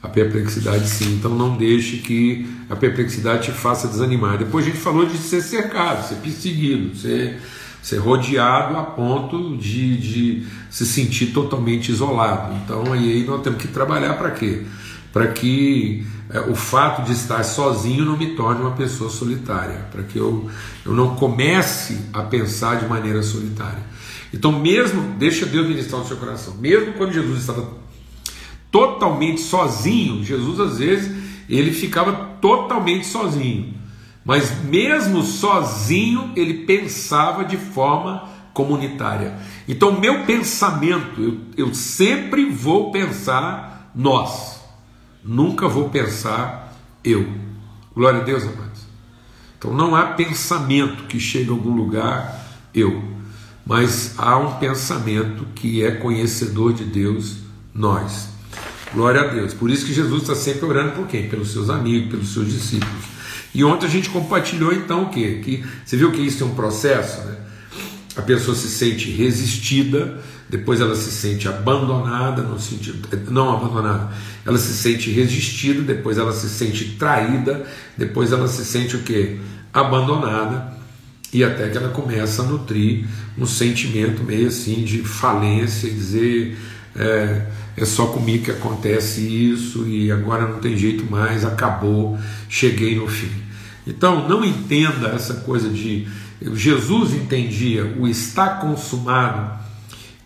A 0.01 0.07
perplexidade 0.07 0.87
sim. 0.89 1.15
Então 1.15 1.33
não 1.33 1.55
deixe 1.55 1.97
que 1.97 2.45
a 2.69 2.75
perplexidade 2.75 3.43
te 3.43 3.51
faça 3.51 3.87
desanimar. 3.87 4.37
Depois 4.37 4.65
a 4.65 4.69
gente 4.69 4.79
falou 4.79 5.05
de 5.05 5.17
ser 5.17 5.41
cercado, 5.41 6.07
ser 6.07 6.15
perseguido, 6.15 6.95
ser, 6.95 7.41
ser 7.83 7.97
rodeado 7.97 8.77
a 8.77 8.83
ponto 8.83 9.57
de, 9.57 9.97
de 9.97 10.47
se 10.69 10.85
sentir 10.85 11.27
totalmente 11.27 11.91
isolado. 11.91 12.55
Então 12.63 12.93
aí 12.93 13.23
nós 13.25 13.41
temos 13.41 13.61
que 13.61 13.67
trabalhar 13.67 14.13
para 14.13 14.31
quê? 14.31 14.63
Para 15.11 15.27
que 15.27 16.07
é, 16.29 16.39
o 16.39 16.55
fato 16.55 17.03
de 17.03 17.11
estar 17.11 17.43
sozinho 17.43 18.05
não 18.05 18.17
me 18.17 18.35
torne 18.35 18.61
uma 18.61 18.71
pessoa 18.71 19.09
solitária, 19.09 19.85
para 19.91 20.01
que 20.01 20.17
eu, 20.17 20.49
eu 20.83 20.93
não 20.93 21.15
comece 21.15 22.05
a 22.11 22.23
pensar 22.23 22.79
de 22.79 22.87
maneira 22.87 23.21
solitária. 23.21 23.83
Então, 24.33 24.51
mesmo, 24.51 25.15
deixa 25.19 25.45
Deus 25.45 25.67
ministrar 25.67 26.01
no 26.01 26.07
seu 26.07 26.17
coração, 26.17 26.55
mesmo 26.55 26.93
quando 26.93 27.13
Jesus 27.13 27.41
estava 27.41 27.67
totalmente 28.71 29.41
sozinho. 29.41 30.23
Jesus 30.23 30.59
às 30.59 30.79
vezes 30.79 31.15
ele 31.47 31.71
ficava 31.71 32.11
totalmente 32.41 33.05
sozinho, 33.05 33.75
mas 34.25 34.63
mesmo 34.63 35.21
sozinho 35.23 36.31
ele 36.35 36.65
pensava 36.65 37.43
de 37.43 37.57
forma 37.57 38.29
comunitária. 38.53 39.37
Então 39.67 39.99
meu 39.99 40.25
pensamento, 40.25 41.21
eu, 41.57 41.65
eu 41.65 41.73
sempre 41.73 42.49
vou 42.49 42.91
pensar 42.91 43.91
nós, 43.95 44.61
nunca 45.23 45.67
vou 45.67 45.89
pensar 45.89 46.73
eu. 47.03 47.27
Glória 47.95 48.21
a 48.21 48.23
Deus, 48.23 48.43
amados. 48.43 48.81
Então 49.57 49.73
não 49.73 49.95
há 49.95 50.07
pensamento 50.07 51.03
que 51.03 51.19
chegue 51.19 51.49
a 51.49 51.53
algum 51.53 51.75
lugar 51.75 52.41
eu, 52.73 53.03
mas 53.65 54.15
há 54.17 54.37
um 54.37 54.55
pensamento 54.55 55.45
que 55.55 55.83
é 55.83 55.91
conhecedor 55.91 56.73
de 56.73 56.83
Deus, 56.83 57.37
nós. 57.73 58.29
Glória 58.93 59.21
a 59.21 59.27
Deus. 59.27 59.53
Por 59.53 59.71
isso 59.71 59.85
que 59.85 59.93
Jesus 59.93 60.21
está 60.21 60.35
sempre 60.35 60.65
orando 60.65 60.91
por 60.91 61.07
quem? 61.07 61.27
Pelos 61.27 61.51
seus 61.51 61.69
amigos, 61.69 62.09
pelos 62.09 62.33
seus 62.33 62.51
discípulos. 62.51 63.05
E 63.53 63.63
ontem 63.63 63.85
a 63.85 63.89
gente 63.89 64.09
compartilhou 64.09 64.73
então 64.73 65.03
o 65.03 65.09
quê? 65.09 65.41
Que 65.43 65.63
você 65.85 65.95
viu 65.95 66.11
que 66.11 66.21
isso 66.21 66.43
é 66.43 66.47
um 66.47 66.55
processo, 66.55 67.21
né? 67.21 67.37
A 68.15 68.21
pessoa 68.21 68.55
se 68.55 68.67
sente 68.67 69.09
resistida, 69.09 70.19
depois 70.49 70.79
ela 70.79 70.95
se 70.95 71.11
sente 71.11 71.47
abandonada, 71.47 72.43
no 72.43 72.59
sentido, 72.59 73.07
não 73.31 73.55
abandonada, 73.55 74.11
ela 74.45 74.57
se 74.57 74.73
sente 74.73 75.09
resistida, 75.09 75.81
depois 75.81 76.17
ela 76.17 76.31
se 76.31 76.47
sente 76.47 76.95
traída, 76.97 77.65
depois 77.97 78.31
ela 78.31 78.47
se 78.47 78.63
sente 78.63 78.95
o 78.95 78.99
quê? 78.99 79.37
Abandonada, 79.73 80.73
e 81.33 81.43
até 81.43 81.69
que 81.69 81.77
ela 81.77 81.89
começa 81.89 82.43
a 82.43 82.45
nutrir 82.45 83.05
um 83.35 83.47
sentimento 83.47 84.23
meio 84.23 84.47
assim 84.47 84.83
de 84.83 84.99
falência 84.99 85.89
dizer 85.89 86.55
é, 86.95 87.41
é 87.75 87.85
só 87.85 88.07
comigo 88.07 88.45
que 88.45 88.51
acontece 88.51 89.21
isso 89.21 89.87
e 89.87 90.11
agora 90.11 90.47
não 90.47 90.59
tem 90.59 90.77
jeito 90.77 91.09
mais, 91.09 91.43
acabou, 91.43 92.17
cheguei 92.47 92.95
no 92.95 93.07
fim. 93.07 93.31
Então 93.85 94.27
não 94.27 94.43
entenda 94.45 95.09
essa 95.09 95.35
coisa 95.35 95.69
de. 95.69 96.07
Jesus 96.53 97.13
entendia 97.13 97.95
o 97.97 98.07
estar 98.07 98.59
consumado 98.59 99.59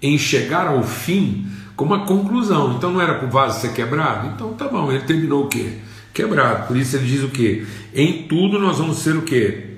em 0.01 0.17
chegar 0.17 0.67
ao 0.67 0.83
fim 0.83 1.47
como 1.75 1.93
uma 1.93 2.05
conclusão. 2.05 2.75
Então 2.75 2.91
não 2.91 3.01
era 3.01 3.15
para 3.15 3.27
o 3.27 3.31
vaso 3.31 3.61
ser 3.61 3.73
quebrado? 3.73 4.27
Então 4.27 4.53
tá 4.53 4.67
bom, 4.67 4.91
ele 4.91 5.03
terminou 5.03 5.45
o 5.45 5.47
quê? 5.47 5.77
Quebrado. 6.13 6.67
Por 6.67 6.75
isso 6.75 6.95
ele 6.95 7.07
diz 7.07 7.23
o 7.23 7.29
quê? 7.29 7.65
Em 7.93 8.23
tudo 8.23 8.59
nós 8.59 8.77
vamos 8.77 8.97
ser 8.97 9.15
o 9.15 9.21
quê? 9.21 9.77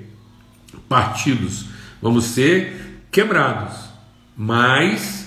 Partidos. 0.88 1.66
Vamos 2.02 2.24
ser 2.24 3.04
quebrados. 3.10 3.76
Mas 4.36 5.19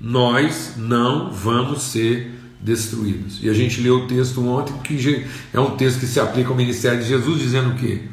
nós 0.00 0.74
não 0.76 1.30
vamos 1.30 1.82
ser 1.82 2.38
destruídos. 2.60 3.38
E 3.42 3.48
a 3.48 3.52
gente 3.52 3.80
leu 3.80 3.96
o 3.96 4.06
texto 4.06 4.46
ontem, 4.46 4.74
que 4.78 5.26
é 5.52 5.60
um 5.60 5.76
texto 5.76 6.00
que 6.00 6.06
se 6.06 6.18
aplica 6.18 6.50
ao 6.50 6.56
ministério 6.56 7.00
de 7.00 7.08
Jesus, 7.08 7.40
dizendo 7.40 7.74
que 7.74 8.08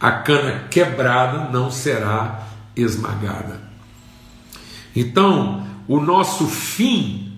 a 0.00 0.12
cana 0.12 0.64
quebrada 0.70 1.50
não 1.50 1.70
será 1.70 2.46
esmagada. 2.76 3.60
Então, 4.94 5.66
o 5.88 6.00
nosso 6.00 6.46
fim 6.46 7.32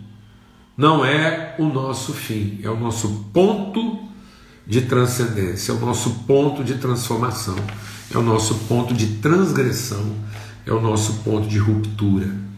não 0.76 1.04
é 1.04 1.54
o 1.58 1.66
nosso 1.66 2.12
fim, 2.12 2.58
é 2.62 2.68
o 2.68 2.78
nosso 2.78 3.28
ponto 3.32 4.08
de 4.66 4.82
transcendência, 4.82 5.72
é 5.72 5.74
o 5.74 5.78
nosso 5.78 6.10
ponto 6.26 6.64
de 6.64 6.74
transformação, 6.74 7.56
é 8.12 8.18
o 8.18 8.22
nosso 8.22 8.54
ponto 8.66 8.92
de 8.92 9.18
transgressão, 9.18 10.14
é 10.66 10.72
o 10.72 10.80
nosso 10.80 11.20
ponto 11.22 11.46
de 11.46 11.58
ruptura. 11.58 12.53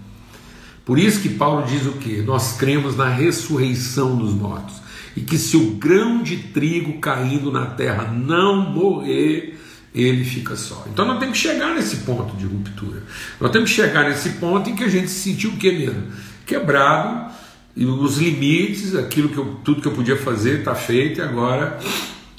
Por 0.86 1.00
isso 1.00 1.20
que 1.20 1.28
Paulo 1.28 1.66
diz 1.66 1.84
o 1.84 1.94
que? 1.94 2.22
Nós 2.22 2.56
cremos 2.56 2.96
na 2.96 3.08
ressurreição 3.08 4.16
dos 4.16 4.32
mortos. 4.32 4.76
E 5.16 5.20
que 5.20 5.36
se 5.36 5.56
o 5.56 5.72
grão 5.72 6.22
de 6.22 6.36
trigo 6.36 7.00
caindo 7.00 7.50
na 7.50 7.66
terra 7.66 8.04
não 8.04 8.70
morrer, 8.70 9.58
ele 9.92 10.24
fica 10.24 10.54
só. 10.54 10.86
Então 10.92 11.04
nós 11.04 11.18
temos 11.18 11.40
que 11.40 11.48
chegar 11.48 11.74
nesse 11.74 11.96
ponto 11.98 12.36
de 12.36 12.46
ruptura. 12.46 13.02
Nós 13.40 13.50
temos 13.50 13.68
que 13.68 13.74
chegar 13.74 14.08
nesse 14.08 14.30
ponto 14.34 14.70
em 14.70 14.76
que 14.76 14.84
a 14.84 14.88
gente 14.88 15.08
se 15.08 15.32
sentiu 15.32 15.50
o 15.50 15.56
que 15.56 15.72
mesmo? 15.72 16.04
Quebrado, 16.46 17.32
os 17.76 18.18
limites, 18.18 18.94
aquilo 18.94 19.28
que 19.28 19.38
eu, 19.38 19.56
tudo 19.64 19.82
que 19.82 19.88
eu 19.88 19.92
podia 19.92 20.16
fazer 20.16 20.60
está 20.60 20.74
feito, 20.76 21.18
e 21.18 21.22
agora 21.22 21.80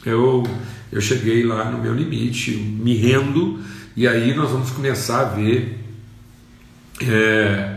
eu, 0.05 0.47
eu 0.89 1.01
cheguei 1.01 1.43
lá 1.43 1.69
no 1.69 1.79
meu 1.79 1.93
limite, 1.93 2.51
me 2.51 2.95
rendo, 2.95 3.59
e 3.93 4.07
aí 4.07 4.33
nós 4.33 4.51
vamos 4.51 4.71
começar 4.71 5.19
a 5.19 5.25
ver. 5.25 5.83
É, 7.01 7.76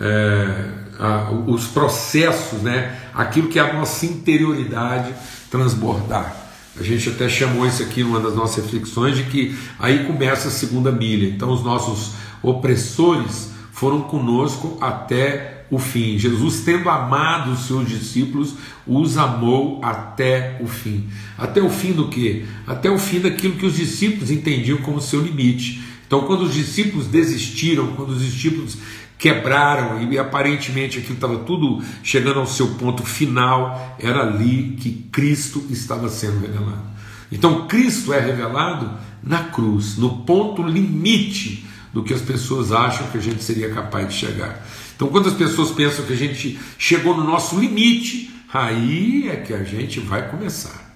é, 0.00 0.68
a, 0.98 1.30
os 1.46 1.66
processos, 1.66 2.60
né, 2.62 2.98
aquilo 3.14 3.48
que 3.48 3.58
é 3.58 3.62
a 3.62 3.72
nossa 3.72 4.06
interioridade 4.06 5.12
transbordar. 5.50 6.44
A 6.78 6.82
gente 6.82 7.08
até 7.08 7.28
chamou 7.28 7.66
isso 7.66 7.82
aqui 7.82 8.02
numa 8.02 8.18
das 8.18 8.34
nossas 8.34 8.64
reflexões 8.64 9.16
de 9.16 9.24
que 9.24 9.56
aí 9.78 10.04
começa 10.04 10.48
a 10.48 10.50
segunda 10.50 10.90
milha. 10.90 11.28
Então 11.28 11.52
os 11.52 11.62
nossos 11.62 12.14
opressores 12.42 13.50
foram 13.72 14.02
conosco 14.02 14.76
até 14.80 15.66
o 15.70 15.78
fim. 15.78 16.18
Jesus, 16.18 16.62
tendo 16.64 16.88
amado 16.90 17.52
os 17.52 17.66
seus 17.66 17.88
discípulos, 17.88 18.54
os 18.86 19.16
amou 19.16 19.80
até 19.82 20.58
o 20.60 20.66
fim. 20.66 21.08
Até 21.38 21.60
o 21.62 21.70
fim 21.70 21.92
do 21.92 22.08
que? 22.08 22.44
Até 22.66 22.90
o 22.90 22.98
fim 22.98 23.20
daquilo 23.20 23.54
que 23.54 23.66
os 23.66 23.76
discípulos 23.76 24.30
entendiam 24.30 24.78
como 24.78 25.00
seu 25.00 25.20
limite. 25.20 25.82
Então, 26.06 26.22
quando 26.26 26.42
os 26.42 26.54
discípulos 26.54 27.06
desistiram, 27.06 27.88
quando 27.94 28.10
os 28.10 28.22
discípulos 28.22 28.76
quebraram 29.18 30.02
e 30.10 30.18
aparentemente 30.18 30.98
aquilo 30.98 31.14
estava 31.14 31.38
tudo 31.38 31.82
chegando 32.02 32.40
ao 32.40 32.46
seu 32.46 32.74
ponto 32.74 33.04
final, 33.04 33.96
era 33.98 34.22
ali 34.22 34.76
que 34.80 35.08
Cristo 35.10 35.64
estava 35.70 36.08
sendo 36.08 36.40
revelado. 36.40 36.82
Então 37.30 37.66
Cristo 37.66 38.12
é 38.12 38.20
revelado 38.20 38.90
na 39.22 39.44
cruz, 39.44 39.96
no 39.96 40.18
ponto 40.18 40.62
limite 40.62 41.66
do 41.92 42.02
que 42.02 42.12
as 42.12 42.20
pessoas 42.20 42.72
acham 42.72 43.06
que 43.08 43.18
a 43.18 43.20
gente 43.20 43.42
seria 43.42 43.72
capaz 43.72 44.08
de 44.08 44.14
chegar. 44.14 44.66
Então 44.94 45.08
quando 45.08 45.28
as 45.28 45.34
pessoas 45.34 45.70
pensam 45.70 46.04
que 46.04 46.12
a 46.12 46.16
gente 46.16 46.58
chegou 46.76 47.16
no 47.16 47.24
nosso 47.24 47.58
limite, 47.58 48.30
aí 48.52 49.28
é 49.28 49.36
que 49.36 49.54
a 49.54 49.64
gente 49.64 50.00
vai 50.00 50.28
começar. 50.28 50.94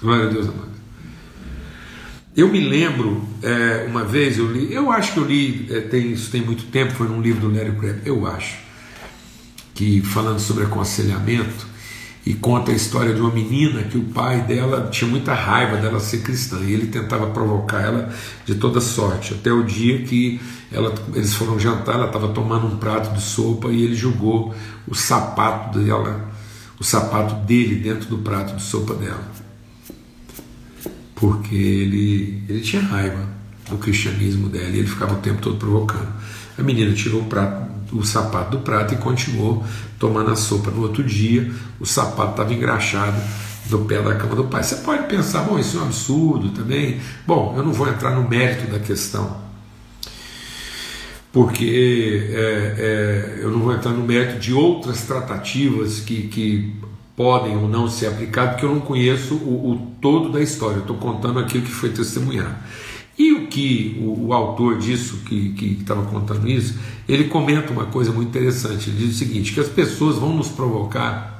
Glória 0.00 0.26
a 0.26 0.30
Deus, 0.30 0.48
amado. 0.48 0.76
Eu 2.36 2.50
me 2.50 2.60
lembro, 2.60 3.26
é, 3.42 3.86
uma 3.88 4.04
vez 4.04 4.36
eu 4.36 4.52
li, 4.52 4.70
eu 4.70 4.92
acho 4.92 5.14
que 5.14 5.18
eu 5.18 5.24
li, 5.24 5.66
é, 5.70 5.80
tem, 5.80 6.12
isso 6.12 6.30
tem 6.30 6.42
muito 6.42 6.64
tempo, 6.64 6.92
foi 6.92 7.08
num 7.08 7.22
livro 7.22 7.48
do 7.48 7.56
Larry 7.56 7.72
Crabb, 7.72 8.00
eu 8.04 8.26
acho, 8.26 8.58
que 9.74 10.02
falando 10.02 10.38
sobre 10.38 10.64
aconselhamento, 10.64 11.66
e 12.26 12.34
conta 12.34 12.72
a 12.72 12.74
história 12.74 13.14
de 13.14 13.22
uma 13.22 13.30
menina 13.30 13.84
que 13.84 13.96
o 13.96 14.02
pai 14.02 14.42
dela 14.42 14.90
tinha 14.90 15.10
muita 15.10 15.32
raiva 15.32 15.78
dela 15.78 15.98
ser 15.98 16.18
cristã, 16.18 16.58
e 16.60 16.74
ele 16.74 16.88
tentava 16.88 17.28
provocar 17.28 17.80
ela 17.80 18.14
de 18.44 18.56
toda 18.56 18.82
sorte, 18.82 19.32
até 19.32 19.50
o 19.50 19.62
dia 19.62 20.02
que 20.02 20.38
ela, 20.70 20.94
eles 21.14 21.32
foram 21.32 21.58
jantar, 21.58 21.94
ela 21.94 22.08
estava 22.08 22.28
tomando 22.28 22.66
um 22.66 22.76
prato 22.76 23.14
de 23.14 23.22
sopa 23.22 23.68
e 23.68 23.82
ele 23.82 23.94
jogou 23.94 24.54
o 24.86 24.94
sapato 24.94 25.78
dela, 25.78 26.30
o 26.78 26.84
sapato 26.84 27.46
dele 27.46 27.76
dentro 27.76 28.10
do 28.10 28.18
prato 28.18 28.54
de 28.56 28.62
sopa 28.62 28.92
dela 28.92 29.45
porque 31.16 31.54
ele, 31.54 32.44
ele 32.48 32.60
tinha 32.60 32.82
raiva 32.82 33.26
do 33.68 33.78
cristianismo 33.78 34.48
dela 34.48 34.68
e 34.68 34.78
ele 34.78 34.86
ficava 34.86 35.14
o 35.14 35.16
tempo 35.16 35.40
todo 35.40 35.56
provocando. 35.56 36.08
A 36.56 36.62
menina 36.62 36.94
tirou 36.94 37.22
o, 37.22 37.24
prato, 37.24 37.70
o 37.92 38.04
sapato 38.04 38.52
do 38.52 38.62
prato 38.62 38.94
e 38.94 38.98
continuou 38.98 39.64
tomando 39.98 40.30
a 40.30 40.36
sopa. 40.36 40.70
No 40.70 40.82
outro 40.82 41.02
dia, 41.02 41.50
o 41.80 41.86
sapato 41.86 42.32
estava 42.32 42.54
engraxado 42.54 43.20
no 43.70 43.84
pé 43.86 44.00
da 44.00 44.14
cama 44.14 44.36
do 44.36 44.44
pai. 44.44 44.62
Você 44.62 44.76
pode 44.76 45.06
pensar, 45.06 45.42
bom, 45.42 45.58
isso 45.58 45.78
é 45.78 45.80
um 45.80 45.84
absurdo 45.84 46.50
também. 46.50 47.00
Bom, 47.26 47.54
eu 47.56 47.64
não 47.64 47.72
vou 47.72 47.88
entrar 47.88 48.10
no 48.10 48.28
mérito 48.28 48.70
da 48.70 48.78
questão, 48.78 49.38
porque 51.32 52.30
é, 52.30 53.38
é, 53.38 53.38
eu 53.42 53.50
não 53.50 53.60
vou 53.60 53.74
entrar 53.74 53.90
no 53.90 54.04
mérito 54.04 54.38
de 54.38 54.52
outras 54.52 55.02
tratativas 55.02 56.00
que, 56.00 56.28
que 56.28 56.74
podem 57.16 57.56
ou 57.56 57.68
não 57.68 57.88
ser 57.88 58.08
aplicados, 58.08 58.52
porque 58.52 58.66
eu 58.66 58.74
não 58.74 58.80
conheço 58.80 59.34
o, 59.34 59.72
o 59.72 59.92
todo 60.00 60.30
da 60.30 60.42
história, 60.42 60.78
estou 60.78 60.96
contando 60.96 61.38
aquilo 61.38 61.64
que 61.64 61.72
foi 61.72 61.88
testemunhado. 61.88 62.54
E 63.18 63.32
o 63.32 63.46
que 63.46 63.96
o, 64.00 64.26
o 64.26 64.32
autor 64.34 64.78
disso, 64.78 65.22
que 65.24 65.78
estava 65.80 66.02
contando 66.02 66.46
isso, 66.46 66.78
ele 67.08 67.24
comenta 67.24 67.72
uma 67.72 67.86
coisa 67.86 68.12
muito 68.12 68.28
interessante. 68.28 68.90
Ele 68.90 68.98
diz 68.98 69.14
o 69.14 69.18
seguinte: 69.18 69.54
que 69.54 69.60
as 69.60 69.68
pessoas 69.68 70.16
vão 70.16 70.36
nos 70.36 70.48
provocar 70.48 71.36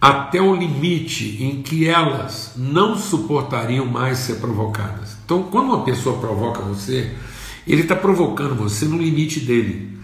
até 0.00 0.40
o 0.40 0.54
limite 0.54 1.42
em 1.42 1.62
que 1.62 1.86
elas 1.86 2.54
não 2.56 2.96
suportariam 2.96 3.86
mais 3.86 4.18
ser 4.18 4.36
provocadas. 4.36 5.16
Então, 5.24 5.44
quando 5.44 5.68
uma 5.68 5.84
pessoa 5.84 6.18
provoca 6.18 6.62
você, 6.62 7.12
ele 7.66 7.82
está 7.82 7.94
provocando 7.94 8.54
você 8.54 8.86
no 8.86 8.96
limite 8.98 9.40
dele. 9.40 9.99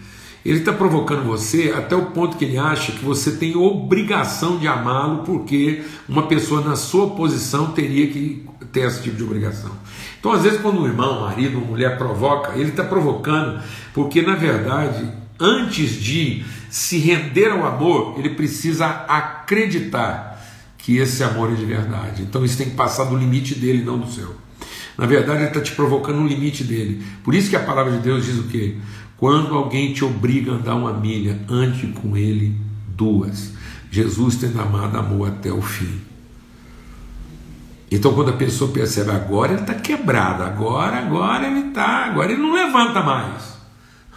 Ele 0.47 0.59
está 0.59 0.71
provocando 0.71 1.25
você 1.25 1.73
até 1.75 1.93
o 1.93 2.05
ponto 2.05 2.37
que 2.37 2.45
ele 2.45 2.57
acha 2.57 2.93
que 2.93 3.03
você 3.03 3.31
tem 3.31 3.57
obrigação 3.57 4.57
de 4.57 4.65
amá-lo, 4.65 5.23
porque 5.25 5.83
uma 6.07 6.25
pessoa 6.25 6.61
na 6.61 6.77
sua 6.77 7.09
posição 7.09 7.73
teria 7.73 8.07
que 8.07 8.45
ter 8.71 8.87
esse 8.87 9.03
tipo 9.03 9.17
de 9.17 9.23
obrigação. 9.23 9.71
Então, 10.17 10.31
às 10.31 10.43
vezes, 10.43 10.61
quando 10.61 10.79
um 10.79 10.85
irmão, 10.85 11.17
um 11.17 11.21
marido, 11.25 11.57
uma 11.57 11.67
mulher 11.67 11.97
provoca, 11.97 12.53
ele 12.57 12.69
está 12.69 12.85
provocando 12.85 13.61
porque, 13.93 14.21
na 14.21 14.35
verdade, 14.35 15.11
antes 15.37 16.01
de 16.01 16.45
se 16.69 16.97
render 16.97 17.49
ao 17.49 17.65
amor, 17.65 18.15
ele 18.17 18.29
precisa 18.29 18.85
acreditar 18.87 20.41
que 20.77 20.95
esse 20.95 21.25
amor 21.25 21.51
é 21.51 21.55
de 21.55 21.65
verdade. 21.65 22.21
Então 22.21 22.45
isso 22.45 22.57
tem 22.57 22.69
que 22.69 22.75
passar 22.77 23.03
do 23.03 23.17
limite 23.17 23.53
dele, 23.53 23.83
não 23.83 23.99
do 23.99 24.09
seu. 24.09 24.33
Na 24.97 25.05
verdade, 25.05 25.39
ele 25.39 25.47
está 25.49 25.59
te 25.59 25.73
provocando 25.73 26.21
no 26.21 26.27
limite 26.27 26.63
dele. 26.63 27.03
Por 27.23 27.35
isso 27.35 27.49
que 27.49 27.55
a 27.57 27.59
palavra 27.59 27.91
de 27.91 27.99
Deus 27.99 28.25
diz 28.25 28.39
o 28.39 28.43
quê? 28.43 28.77
Quando 29.17 29.55
alguém 29.55 29.93
te 29.93 30.05
obriga 30.05 30.51
a 30.51 30.55
andar 30.55 30.75
uma 30.75 30.93
milha, 30.93 31.39
ande 31.49 31.87
com 31.87 32.15
ele 32.15 32.55
duas. 32.89 33.53
Jesus 33.89 34.35
tendo 34.35 34.61
amado, 34.61 34.97
amou 34.97 35.25
até 35.25 35.51
o 35.51 35.61
fim. 35.61 36.01
Então, 37.89 38.13
quando 38.13 38.29
a 38.29 38.33
pessoa 38.33 38.71
percebe 38.71 39.11
agora 39.11 39.53
ele 39.53 39.61
está 39.61 39.73
quebrado, 39.73 40.43
agora, 40.43 40.97
agora 40.97 41.47
ele 41.47 41.69
está, 41.69 42.05
agora 42.05 42.31
ele 42.31 42.41
não 42.41 42.53
levanta 42.53 43.01
mais. 43.01 43.57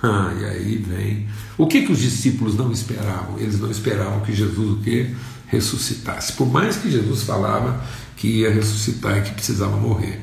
Ah, 0.02 0.32
e 0.38 0.44
aí 0.44 0.76
vem. 0.76 1.28
O 1.56 1.66
que, 1.66 1.82
que 1.82 1.92
os 1.92 1.98
discípulos 1.98 2.56
não 2.56 2.72
esperavam? 2.72 3.38
Eles 3.38 3.60
não 3.60 3.70
esperavam 3.70 4.20
que 4.20 4.34
Jesus 4.34 4.70
o 4.70 4.82
quê? 4.82 5.10
ressuscitasse. 5.50 6.32
Por 6.32 6.46
mais 6.46 6.76
que 6.76 6.90
Jesus 6.90 7.24
falava 7.24 7.82
que 8.16 8.28
ia 8.28 8.50
ressuscitar 8.50 9.18
e 9.18 9.22
que 9.22 9.32
precisava 9.32 9.76
morrer. 9.76 10.20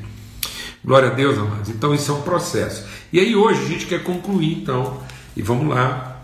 Glória 0.84 1.10
a 1.10 1.14
Deus, 1.14 1.38
amados. 1.38 1.68
Então 1.68 1.94
isso 1.94 2.10
é 2.10 2.14
um 2.14 2.22
processo. 2.22 2.84
E 3.12 3.20
aí 3.20 3.34
hoje 3.34 3.62
a 3.62 3.68
gente 3.68 3.86
quer 3.86 4.02
concluir, 4.02 4.52
então, 4.52 5.00
e 5.36 5.42
vamos 5.42 5.68
lá. 5.68 6.22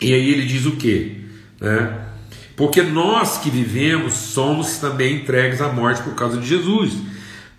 E 0.00 0.12
aí 0.12 0.30
ele 0.30 0.46
diz 0.46 0.66
o 0.66 0.72
quê? 0.72 1.16
Né? 1.60 1.98
Porque 2.56 2.82
nós 2.82 3.38
que 3.38 3.50
vivemos 3.50 4.14
somos 4.14 4.78
também 4.78 5.16
entregues 5.16 5.60
à 5.60 5.68
morte 5.68 6.02
por 6.02 6.14
causa 6.14 6.38
de 6.38 6.46
Jesus 6.46 6.92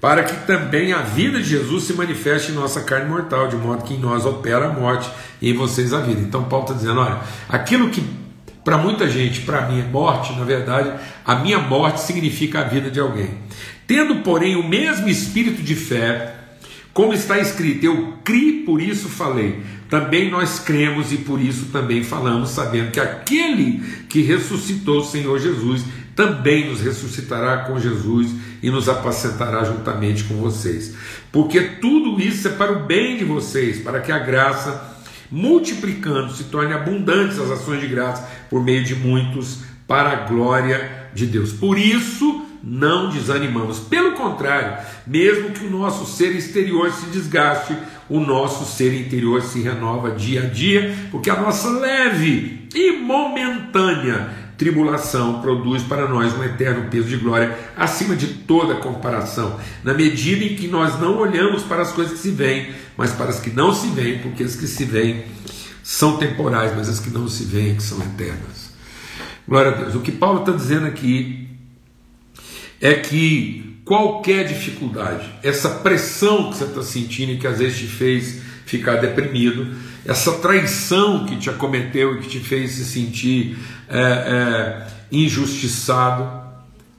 para 0.04 0.22
que 0.22 0.46
também 0.46 0.92
a 0.92 0.98
vida 0.98 1.42
de 1.42 1.48
Jesus 1.48 1.86
se 1.86 1.94
manifeste 1.94 2.52
em 2.52 2.56
nossa 2.56 2.82
carne 2.82 3.10
mortal, 3.10 3.48
de 3.48 3.56
modo 3.56 3.86
que 3.86 3.94
em 3.94 4.00
nós 4.00 4.26
opera 4.26 4.66
a 4.66 4.74
morte 4.74 5.10
e 5.42 5.50
em 5.50 5.54
vocês 5.54 5.94
a 5.94 6.02
vida. 6.02 6.20
Então 6.20 6.44
Paulo 6.44 6.66
está 6.66 6.78
dizendo: 6.78 7.00
olha, 7.00 7.22
aquilo 7.48 7.90
que 7.90 8.04
para 8.66 8.78
muita 8.78 9.10
gente, 9.10 9.40
para 9.44 9.62
mim 9.70 9.80
é 9.80 9.84
morte, 9.84 10.34
na 10.34 10.44
verdade, 10.44 10.92
a 11.26 11.36
minha 11.36 11.58
morte 11.58 12.02
significa 12.02 12.60
a 12.60 12.64
vida 12.66 12.92
de 12.92 13.00
alguém. 13.00 13.30
Tendo, 13.88 14.16
porém, 14.16 14.58
o 14.58 14.68
mesmo 14.68 15.08
espírito 15.08 15.62
de 15.62 15.74
fé, 15.74 16.36
como 16.94 17.14
está 17.14 17.40
escrito, 17.40 17.86
eu 17.86 18.14
criei, 18.24 18.64
por 18.64 18.82
isso 18.82 19.10
falei. 19.10 19.62
Também 19.90 20.30
nós 20.30 20.60
cremos 20.60 21.12
e 21.12 21.18
por 21.18 21.42
isso 21.42 21.66
também 21.72 22.04
falamos, 22.04 22.50
sabendo 22.50 22.92
que 22.92 23.00
aquele 23.00 23.80
que 24.08 24.22
ressuscitou 24.22 25.00
o 25.00 25.06
Senhor 25.06 25.40
Jesus 25.40 25.84
também 26.16 26.70
nos 26.70 26.82
ressuscitará 26.82 27.66
com 27.66 27.80
Jesus 27.80 28.32
e 28.62 28.70
nos 28.70 28.88
apacentará 28.88 29.64
juntamente 29.64 30.24
com 30.26 30.36
vocês. 30.36 30.96
Porque 31.32 31.62
tudo 31.62 32.22
isso 32.22 32.48
é 32.48 32.52
para 32.52 32.72
o 32.72 32.86
bem 32.86 33.18
de 33.18 33.26
vocês, 33.26 33.80
para 33.80 34.00
que 34.00 34.12
a 34.12 34.20
graça, 34.20 34.96
multiplicando, 35.32 36.32
se 36.32 36.46
torne 36.46 36.74
abundantes 36.74 37.40
as 37.40 37.50
ações 37.50 37.82
de 37.82 37.88
graça 37.88 38.30
por 38.50 38.64
meio 38.64 38.84
de 38.84 38.96
muitos, 38.96 39.60
para 39.88 40.12
a 40.12 40.28
glória 40.28 41.10
de 41.14 41.26
Deus. 41.26 41.52
Por 41.52 41.78
isso, 41.78 42.43
não 42.64 43.10
desanimamos. 43.10 43.80
Pelo 43.80 44.14
contrário, 44.14 44.78
mesmo 45.06 45.52
que 45.52 45.66
o 45.66 45.70
nosso 45.70 46.06
ser 46.06 46.34
exterior 46.36 46.92
se 46.92 47.08
desgaste, 47.08 47.76
o 48.10 48.20
nosso 48.20 48.66
ser 48.66 48.94
interior 48.94 49.42
se 49.42 49.62
renova 49.62 50.12
dia 50.12 50.44
a 50.44 50.46
dia, 50.46 50.96
porque 51.12 51.30
a 51.30 51.42
nossa 51.42 51.70
leve 51.70 52.70
e 52.74 52.94
momentânea 52.94 54.44
tribulação 54.58 55.42
produz 55.42 55.84
para 55.84 56.08
nós 56.08 56.34
um 56.38 56.44
eterno 56.44 56.90
peso 56.90 57.08
de 57.08 57.18
glória 57.18 57.58
acima 57.76 58.16
de 58.16 58.28
toda 58.28 58.76
comparação, 58.76 59.60
na 59.84 59.94
medida 59.94 60.46
em 60.46 60.56
que 60.56 60.68
nós 60.68 61.00
não 61.02 61.18
olhamos 61.18 61.64
para 61.64 61.82
as 61.82 61.92
coisas 61.92 62.14
que 62.14 62.20
se 62.20 62.32
veem, 62.32 62.74
mas 62.96 63.12
para 63.12 63.30
as 63.30 63.40
que 63.40 63.50
não 63.50 63.74
se 63.74 63.88
veem, 63.88 64.20
porque 64.20 64.44
as 64.44 64.56
que 64.56 64.68
se 64.68 64.86
veem 64.86 65.26
são 65.82 66.18
temporais, 66.18 66.72
mas 66.76 66.88
as 66.88 67.00
que 67.00 67.10
não 67.10 67.28
se 67.28 67.44
veem 67.44 67.76
que 67.76 67.84
são 67.84 68.00
eternas. 68.00 68.72
Glória 69.46 69.72
a 69.72 69.76
Deus. 69.76 69.96
O 69.96 70.00
que 70.00 70.12
Paulo 70.12 70.40
está 70.40 70.54
dizendo 70.54 70.88
aqui 70.88 71.43
é 72.84 72.96
que 72.96 73.80
qualquer 73.86 74.46
dificuldade, 74.46 75.26
essa 75.42 75.70
pressão 75.70 76.52
que 76.52 76.58
você 76.58 76.66
está 76.66 76.84
sentindo 76.84 77.32
e 77.32 77.38
que 77.38 77.48
às 77.48 77.60
vezes 77.60 77.80
te 77.80 77.88
fez 77.88 78.42
ficar 78.66 78.98
deprimido, 78.98 79.74
essa 80.06 80.34
traição 80.34 81.26
que 81.26 81.38
te 81.38 81.50
acometeu 81.50 82.16
e 82.16 82.20
que 82.20 82.28
te 82.28 82.40
fez 82.42 82.72
se 82.72 82.84
sentir 82.84 83.58
é, 83.88 84.02
é, 84.02 84.88
injustiçado, 85.10 86.30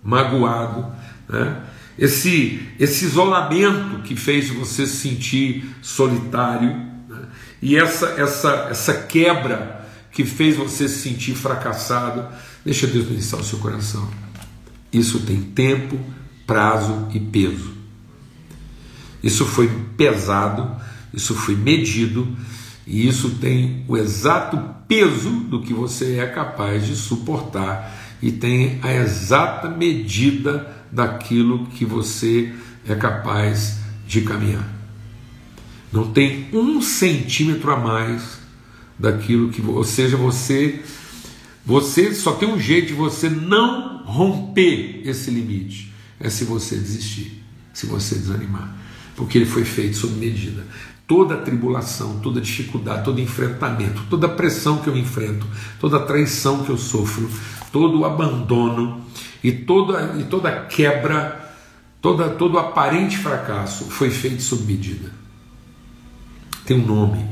magoado, 0.02 0.90
né? 1.28 1.54
esse, 1.98 2.66
esse 2.80 3.04
isolamento 3.04 4.00
que 4.04 4.16
fez 4.16 4.48
você 4.48 4.86
se 4.86 4.96
sentir 4.96 5.68
solitário, 5.82 6.74
né? 7.10 7.28
e 7.60 7.76
essa, 7.76 8.06
essa, 8.16 8.68
essa 8.70 8.94
quebra 8.94 9.84
que 10.10 10.24
fez 10.24 10.56
você 10.56 10.88
se 10.88 11.02
sentir 11.02 11.34
fracassado, 11.34 12.26
deixa 12.64 12.86
Deus 12.86 13.06
ministrar 13.06 13.42
o 13.42 13.44
seu 13.44 13.58
coração. 13.58 14.23
Isso 14.94 15.20
tem 15.20 15.42
tempo, 15.42 15.98
prazo 16.46 17.08
e 17.12 17.18
peso. 17.18 17.74
Isso 19.22 19.44
foi 19.44 19.68
pesado, 19.96 20.70
isso 21.12 21.34
foi 21.34 21.56
medido 21.56 22.28
e 22.86 23.08
isso 23.08 23.30
tem 23.40 23.84
o 23.88 23.96
exato 23.96 24.58
peso 24.86 25.30
do 25.30 25.60
que 25.62 25.72
você 25.72 26.18
é 26.18 26.26
capaz 26.26 26.86
de 26.86 26.94
suportar 26.94 27.92
e 28.22 28.30
tem 28.30 28.78
a 28.82 28.92
exata 28.92 29.68
medida 29.68 30.72
daquilo 30.92 31.66
que 31.66 31.84
você 31.84 32.54
é 32.86 32.94
capaz 32.94 33.78
de 34.06 34.20
caminhar. 34.20 34.68
Não 35.92 36.12
tem 36.12 36.48
um 36.52 36.80
centímetro 36.82 37.72
a 37.72 37.76
mais 37.76 38.38
daquilo 38.98 39.48
que, 39.48 39.62
ou 39.62 39.84
seja, 39.84 40.16
você 40.16 40.82
você 41.66 42.14
só 42.14 42.32
tem 42.32 42.46
um 42.46 42.60
jeito 42.60 42.88
de 42.88 42.94
você 42.94 43.30
não 43.30 43.93
romper 44.04 45.02
esse 45.04 45.30
limite, 45.30 45.92
é 46.20 46.28
se 46.28 46.44
você 46.44 46.76
desistir, 46.76 47.42
se 47.72 47.86
você 47.86 48.14
desanimar, 48.14 48.76
porque 49.16 49.38
ele 49.38 49.46
foi 49.46 49.64
feito 49.64 49.96
sob 49.96 50.14
medida 50.14 50.64
toda 51.06 51.36
tribulação, 51.36 52.18
toda 52.20 52.40
dificuldade, 52.40 53.04
todo 53.04 53.20
enfrentamento, 53.20 54.02
toda 54.08 54.28
pressão 54.28 54.78
que 54.78 54.88
eu 54.88 54.96
enfrento, 54.96 55.46
toda 55.78 56.00
traição 56.00 56.64
que 56.64 56.70
eu 56.70 56.78
sofro, 56.78 57.28
todo 57.70 58.00
o 58.00 58.04
abandono 58.04 59.04
e 59.42 59.52
toda, 59.52 60.16
e 60.18 60.24
toda 60.24 60.50
quebra, 60.66 61.54
toda, 62.00 62.30
todo 62.30 62.58
aparente 62.58 63.18
fracasso 63.18 63.84
foi 63.90 64.10
feito 64.10 64.42
sob 64.42 64.64
medida. 64.64 65.10
Tem 66.64 66.78
um 66.78 66.86
nome. 66.86 67.24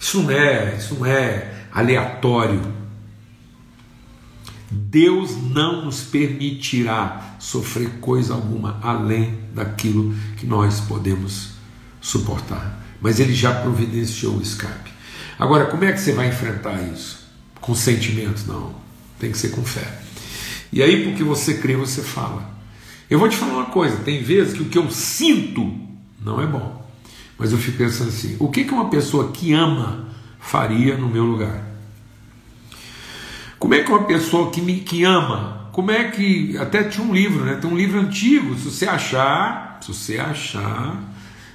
Isso 0.00 0.22
não 0.22 0.30
é, 0.30 0.76
isso 0.76 0.94
não 0.94 1.06
é 1.06 1.66
aleatório. 1.72 2.62
Deus 4.74 5.36
não 5.36 5.84
nos 5.84 6.02
permitirá 6.02 7.36
sofrer 7.38 8.00
coisa 8.00 8.34
alguma 8.34 8.78
além 8.82 9.38
daquilo 9.54 10.14
que 10.36 10.46
nós 10.46 10.80
podemos 10.80 11.54
suportar 12.00 12.84
mas 13.04 13.20
ele 13.20 13.34
já 13.34 13.52
providenciou 13.52 14.38
o 14.38 14.40
escape. 14.40 14.90
Agora, 15.38 15.66
como 15.66 15.84
é 15.84 15.92
que 15.92 16.00
você 16.00 16.12
vai 16.12 16.28
enfrentar 16.28 16.80
isso? 16.90 17.28
Com 17.60 17.74
sentimentos? 17.74 18.46
Não, 18.46 18.74
tem 19.20 19.30
que 19.30 19.36
ser 19.36 19.50
com 19.50 19.62
fé. 19.62 20.00
E 20.72 20.82
aí, 20.82 21.04
porque 21.04 21.22
você 21.22 21.52
crê, 21.58 21.76
você 21.76 22.00
fala. 22.00 22.50
Eu 23.10 23.18
vou 23.18 23.28
te 23.28 23.36
falar 23.36 23.52
uma 23.52 23.66
coisa: 23.66 23.98
tem 23.98 24.22
vezes 24.22 24.54
que 24.54 24.62
o 24.62 24.70
que 24.70 24.78
eu 24.78 24.90
sinto 24.90 25.78
não 26.24 26.40
é 26.40 26.46
bom, 26.46 26.82
mas 27.38 27.52
eu 27.52 27.58
fico 27.58 27.76
pensando 27.76 28.08
assim: 28.08 28.36
o 28.38 28.48
que, 28.48 28.64
que 28.64 28.72
uma 28.72 28.88
pessoa 28.88 29.30
que 29.32 29.52
ama 29.52 30.08
faria 30.40 30.96
no 30.96 31.06
meu 31.06 31.24
lugar? 31.24 31.62
Como 33.58 33.74
é 33.74 33.82
que 33.82 33.90
uma 33.90 34.04
pessoa 34.04 34.50
que 34.50 34.60
me 34.60 34.80
que 34.80 35.04
ama, 35.04 35.68
como 35.72 35.90
é 35.90 36.04
que 36.04 36.56
até 36.58 36.84
tinha 36.84 37.06
um 37.06 37.12
livro, 37.12 37.44
né? 37.44 37.56
Tem 37.60 37.70
um 37.70 37.76
livro 37.76 37.98
antigo, 37.98 38.54
se 38.54 38.70
você 38.70 38.86
achar, 38.86 39.78
se 39.80 39.88
você 39.88 40.18
achar, 40.18 41.02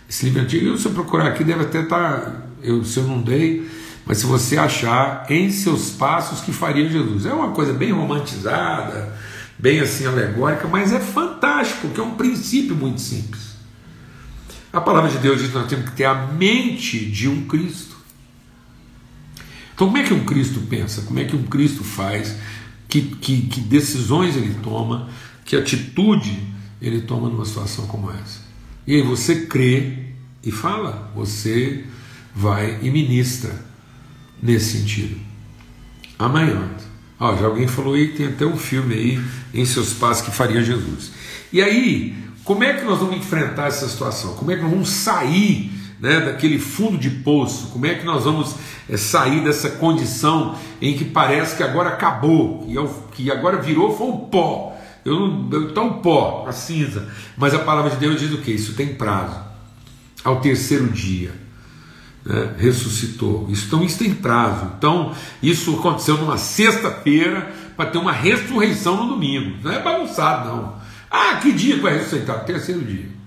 esse 0.09 0.25
livro 0.25 0.41
antigo, 0.41 0.77
se 0.77 0.87
eu 0.87 0.91
procurar 0.91 1.27
aqui, 1.27 1.43
deve 1.43 1.63
até 1.63 1.81
estar. 1.81 2.19
Tá, 2.21 2.35
eu, 2.61 2.83
se 2.83 2.97
eu 2.97 3.03
não 3.03 3.21
dei, 3.21 3.69
mas 4.05 4.17
se 4.17 4.25
você 4.25 4.57
achar 4.57 5.25
em 5.29 5.51
seus 5.51 5.91
passos 5.91 6.41
que 6.41 6.51
faria 6.51 6.89
Jesus. 6.89 7.25
É 7.25 7.33
uma 7.33 7.51
coisa 7.51 7.71
bem 7.71 7.91
romantizada, 7.91 9.15
bem 9.57 9.79
assim 9.79 10.05
alegórica, 10.05 10.67
mas 10.67 10.91
é 10.91 10.99
fantástico, 10.99 11.81
porque 11.81 12.01
é 12.01 12.03
um 12.03 12.15
princípio 12.15 12.75
muito 12.75 12.99
simples. 12.99 13.49
A 14.73 14.81
palavra 14.81 15.09
de 15.09 15.17
Deus 15.19 15.39
diz 15.39 15.49
que 15.49 15.57
nós 15.57 15.67
temos 15.67 15.89
que 15.89 15.95
ter 15.95 16.05
a 16.05 16.13
mente 16.13 17.05
de 17.05 17.27
um 17.27 17.45
Cristo. 17.45 17.88
Então, 19.79 19.87
como 19.87 19.97
é 19.97 20.03
que 20.03 20.13
um 20.13 20.25
Cristo 20.25 20.59
pensa? 20.69 21.03
Como 21.03 21.19
é 21.19 21.23
que 21.23 21.37
um 21.37 21.43
Cristo 21.43 21.85
faz? 21.85 22.35
que, 22.89 23.01
que, 23.01 23.43
que 23.43 23.61
decisões 23.61 24.35
ele 24.35 24.55
toma, 24.63 25.07
que 25.45 25.55
atitude 25.55 26.37
ele 26.81 27.01
toma 27.01 27.29
numa 27.29 27.45
situação 27.45 27.85
como 27.85 28.11
essa. 28.11 28.41
E 28.85 28.95
aí 28.95 29.03
você 29.03 29.45
crê 29.45 30.09
e 30.43 30.51
fala, 30.51 31.11
você 31.15 31.85
vai 32.35 32.79
e 32.81 32.89
ministra 32.89 33.53
nesse 34.41 34.79
sentido. 34.79 35.17
Amanhã. 36.17 36.67
Ó, 37.19 37.35
já 37.35 37.45
alguém 37.45 37.67
falou 37.67 37.93
aí, 37.93 38.13
tem 38.13 38.27
até 38.27 38.45
um 38.45 38.57
filme 38.57 38.95
aí 38.95 39.21
em 39.53 39.65
seus 39.65 39.93
passos 39.93 40.25
que 40.25 40.31
faria 40.31 40.63
Jesus. 40.63 41.11
E 41.51 41.61
aí, 41.61 42.15
como 42.45 42.63
é 42.63 42.73
que 42.73 42.85
nós 42.85 42.99
vamos 42.99 43.17
enfrentar 43.17 43.67
essa 43.67 43.87
situação? 43.87 44.35
Como 44.35 44.49
é 44.49 44.55
que 44.55 44.61
nós 44.61 44.71
vamos 44.71 44.89
sair 44.89 45.69
né, 45.99 46.19
daquele 46.21 46.57
fundo 46.57 46.97
de 46.97 47.09
poço? 47.09 47.67
Como 47.67 47.85
é 47.85 47.95
que 47.95 48.05
nós 48.05 48.23
vamos 48.23 48.55
é, 48.87 48.97
sair 48.97 49.43
dessa 49.43 49.69
condição 49.71 50.55
em 50.81 50.97
que 50.97 51.05
parece 51.05 51.55
que 51.55 51.63
agora 51.63 51.89
acabou, 51.89 52.63
que, 52.65 52.77
é 52.77 52.81
o, 52.81 52.87
que 53.11 53.31
agora 53.31 53.57
virou 53.61 53.95
foi 53.95 54.07
o 54.07 54.17
pó? 54.17 54.75
Eu 55.05 55.67
está 55.69 55.81
o 55.81 55.95
pó, 55.95 56.45
a 56.47 56.51
cinza. 56.51 57.07
Mas 57.37 57.53
a 57.53 57.59
palavra 57.59 57.91
de 57.91 57.97
Deus 57.97 58.19
diz 58.19 58.31
o 58.33 58.39
que? 58.39 58.51
Isso 58.51 58.73
tem 58.73 58.95
prazo. 58.95 59.39
Ao 60.23 60.41
terceiro 60.41 60.87
dia. 60.87 61.31
Né, 62.25 62.55
ressuscitou. 62.57 63.47
Então 63.49 63.83
isso 63.83 63.97
tem 63.97 64.13
prazo. 64.13 64.71
Então 64.77 65.13
isso 65.41 65.75
aconteceu 65.75 66.17
numa 66.17 66.37
sexta-feira 66.37 67.51
para 67.75 67.89
ter 67.89 67.97
uma 67.97 68.11
ressurreição 68.11 69.05
no 69.05 69.13
domingo. 69.13 69.57
Não 69.63 69.71
é 69.71 69.81
bagunçado, 69.81 70.49
não. 70.49 70.75
Ah, 71.09 71.37
que 71.41 71.51
dia 71.53 71.75
que 71.75 71.81
vai 71.81 71.97
ressuscitar? 71.97 72.43
Terceiro 72.43 72.81
dia. 72.81 73.18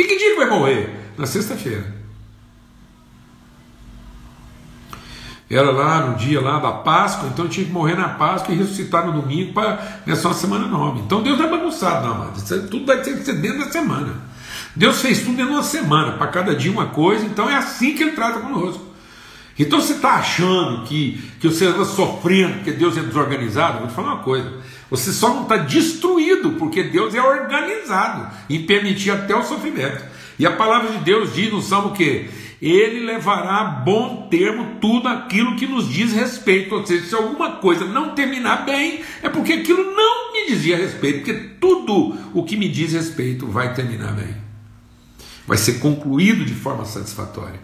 E 0.00 0.04
que 0.04 0.16
dia 0.16 0.30
que 0.30 0.36
vai 0.36 0.48
morrer? 0.48 0.88
Na 1.18 1.26
sexta-feira. 1.26 2.00
Era 5.50 5.70
lá 5.70 6.06
no 6.06 6.16
dia 6.16 6.40
lá 6.40 6.58
da 6.58 6.72
Páscoa, 6.72 7.28
então 7.28 7.46
tinha 7.46 7.66
que 7.66 7.72
morrer 7.72 7.96
na 7.96 8.08
Páscoa 8.08 8.54
e 8.54 8.56
ressuscitar 8.56 9.04
no 9.04 9.20
domingo 9.20 9.52
para 9.52 10.00
nessa 10.06 10.28
uma 10.28 10.34
semana 10.34 10.66
nova. 10.66 11.00
Então 11.00 11.22
Deus 11.22 11.38
não 11.38 11.44
é 11.44 11.50
bagunçado, 11.50 12.06
não, 12.06 12.14
amado. 12.14 12.68
Tudo 12.70 12.86
vai 12.86 13.02
ter 13.02 13.18
que 13.18 13.24
ser 13.24 13.34
dentro 13.34 13.58
da 13.58 13.70
semana. 13.70 14.14
Deus 14.74 15.02
fez 15.02 15.18
tudo 15.18 15.36
dentro 15.36 15.48
de 15.48 15.56
uma 15.56 15.62
semana, 15.62 16.12
para 16.12 16.28
cada 16.28 16.54
dia 16.54 16.72
uma 16.72 16.86
coisa, 16.86 17.26
então 17.26 17.50
é 17.50 17.56
assim 17.56 17.94
que 17.94 18.02
Ele 18.02 18.12
trata 18.12 18.40
conosco. 18.40 18.86
Então 19.58 19.82
você 19.82 19.92
está 19.92 20.14
achando 20.14 20.84
que, 20.84 21.20
que 21.38 21.46
você 21.46 21.68
está 21.68 21.84
sofrendo 21.84 22.54
porque 22.54 22.72
Deus 22.72 22.96
é 22.96 23.02
desorganizado? 23.02 23.80
Vou 23.80 23.88
te 23.88 23.92
falar 23.92 24.14
uma 24.14 24.22
coisa. 24.22 24.50
Você 24.90 25.12
só 25.12 25.32
não 25.32 25.42
está 25.44 25.56
destruído 25.56 26.52
porque 26.52 26.82
Deus 26.82 27.14
é 27.14 27.22
organizado 27.22 28.34
em 28.50 28.66
permitir 28.66 29.10
até 29.12 29.34
o 29.34 29.44
sofrimento. 29.44 30.04
E 30.38 30.44
a 30.44 30.56
palavra 30.56 30.90
de 30.92 31.04
Deus 31.04 31.32
diz 31.32 31.52
no 31.52 31.62
Salmo 31.62 31.92
que 31.92 32.28
ele 32.60 33.06
levará 33.06 33.60
a 33.60 33.64
bom 33.64 34.28
termo 34.30 34.78
tudo 34.80 35.08
aquilo 35.08 35.56
que 35.56 35.66
nos 35.66 35.88
diz 35.88 36.12
respeito. 36.12 36.74
Ou 36.74 36.84
seja, 36.84 37.06
se 37.06 37.14
alguma 37.14 37.52
coisa 37.52 37.84
não 37.84 38.14
terminar 38.14 38.66
bem, 38.66 39.02
é 39.22 39.28
porque 39.28 39.54
aquilo 39.54 39.94
não 39.94 40.32
me 40.32 40.48
dizia 40.48 40.76
respeito, 40.76 41.24
porque 41.24 41.34
tudo 41.60 42.16
o 42.34 42.42
que 42.42 42.56
me 42.56 42.68
diz 42.68 42.92
respeito 42.92 43.46
vai 43.46 43.72
terminar 43.72 44.12
bem. 44.12 44.34
Vai 45.46 45.56
ser 45.56 45.78
concluído 45.78 46.44
de 46.44 46.54
forma 46.54 46.84
satisfatória. 46.84 47.60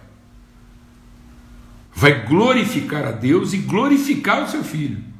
Vai 1.94 2.26
glorificar 2.26 3.04
a 3.04 3.10
Deus 3.10 3.52
e 3.52 3.58
glorificar 3.58 4.44
o 4.44 4.48
seu 4.48 4.62
filho. 4.62 5.15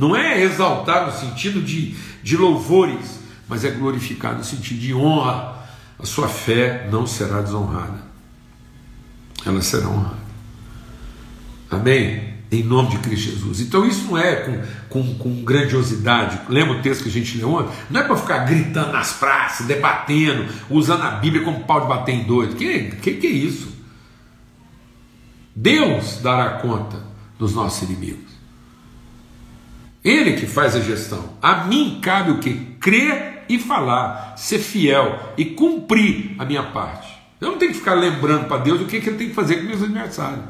Não 0.00 0.16
é 0.16 0.40
exaltar 0.40 1.06
no 1.06 1.12
sentido 1.12 1.62
de, 1.62 1.94
de 2.22 2.36
louvores, 2.36 3.20
mas 3.46 3.64
é 3.64 3.70
glorificar 3.70 4.34
no 4.34 4.42
sentido 4.42 4.80
de 4.80 4.94
honra. 4.94 5.60
A 5.98 6.06
sua 6.06 6.28
fé 6.28 6.88
não 6.90 7.06
será 7.06 7.40
desonrada 7.42 8.10
ela 9.46 9.62
será 9.62 9.88
honrada. 9.88 10.20
Amém? 11.70 12.30
Em 12.50 12.64
nome 12.64 12.90
de 12.90 12.98
Cristo 12.98 13.30
Jesus. 13.30 13.60
Então 13.60 13.86
isso 13.86 14.06
não 14.06 14.18
é 14.18 14.36
com, 14.36 14.62
com, 14.88 15.14
com 15.14 15.44
grandiosidade. 15.44 16.40
Lembra 16.48 16.78
o 16.78 16.82
texto 16.82 17.04
que 17.04 17.08
a 17.08 17.12
gente 17.12 17.38
leu 17.38 17.52
ontem? 17.52 17.72
Não 17.88 18.00
é 18.00 18.04
para 18.04 18.16
ficar 18.16 18.38
gritando 18.38 18.92
nas 18.92 19.12
praças, 19.12 19.66
debatendo, 19.66 20.52
usando 20.68 21.02
a 21.02 21.12
Bíblia 21.12 21.44
como 21.44 21.64
pau 21.64 21.82
de 21.82 21.86
bater 21.86 22.12
em 22.12 22.24
doido. 22.24 22.56
Que, 22.56 22.90
que, 22.96 23.14
que 23.14 23.26
é 23.26 23.30
isso? 23.30 23.68
Deus 25.54 26.18
dará 26.22 26.58
conta 26.58 26.98
dos 27.38 27.54
nossos 27.54 27.88
inimigos. 27.88 28.29
Ele 30.04 30.32
que 30.32 30.46
faz 30.46 30.74
a 30.74 30.80
gestão. 30.80 31.34
A 31.42 31.64
mim 31.64 32.00
cabe 32.02 32.30
o 32.30 32.38
que? 32.38 32.54
Crer 32.80 33.44
e 33.48 33.58
falar, 33.58 34.34
ser 34.36 34.58
fiel 34.58 35.34
e 35.36 35.44
cumprir 35.44 36.34
a 36.38 36.44
minha 36.44 36.62
parte. 36.62 37.08
Eu 37.40 37.52
não 37.52 37.58
tenho 37.58 37.72
que 37.72 37.78
ficar 37.78 37.94
lembrando 37.94 38.46
para 38.46 38.62
Deus 38.62 38.80
o 38.80 38.86
que, 38.86 39.00
que 39.00 39.08
ele 39.08 39.18
tem 39.18 39.28
que 39.28 39.34
fazer 39.34 39.56
com 39.56 39.64
meus 39.64 39.82
adversários. 39.82 40.44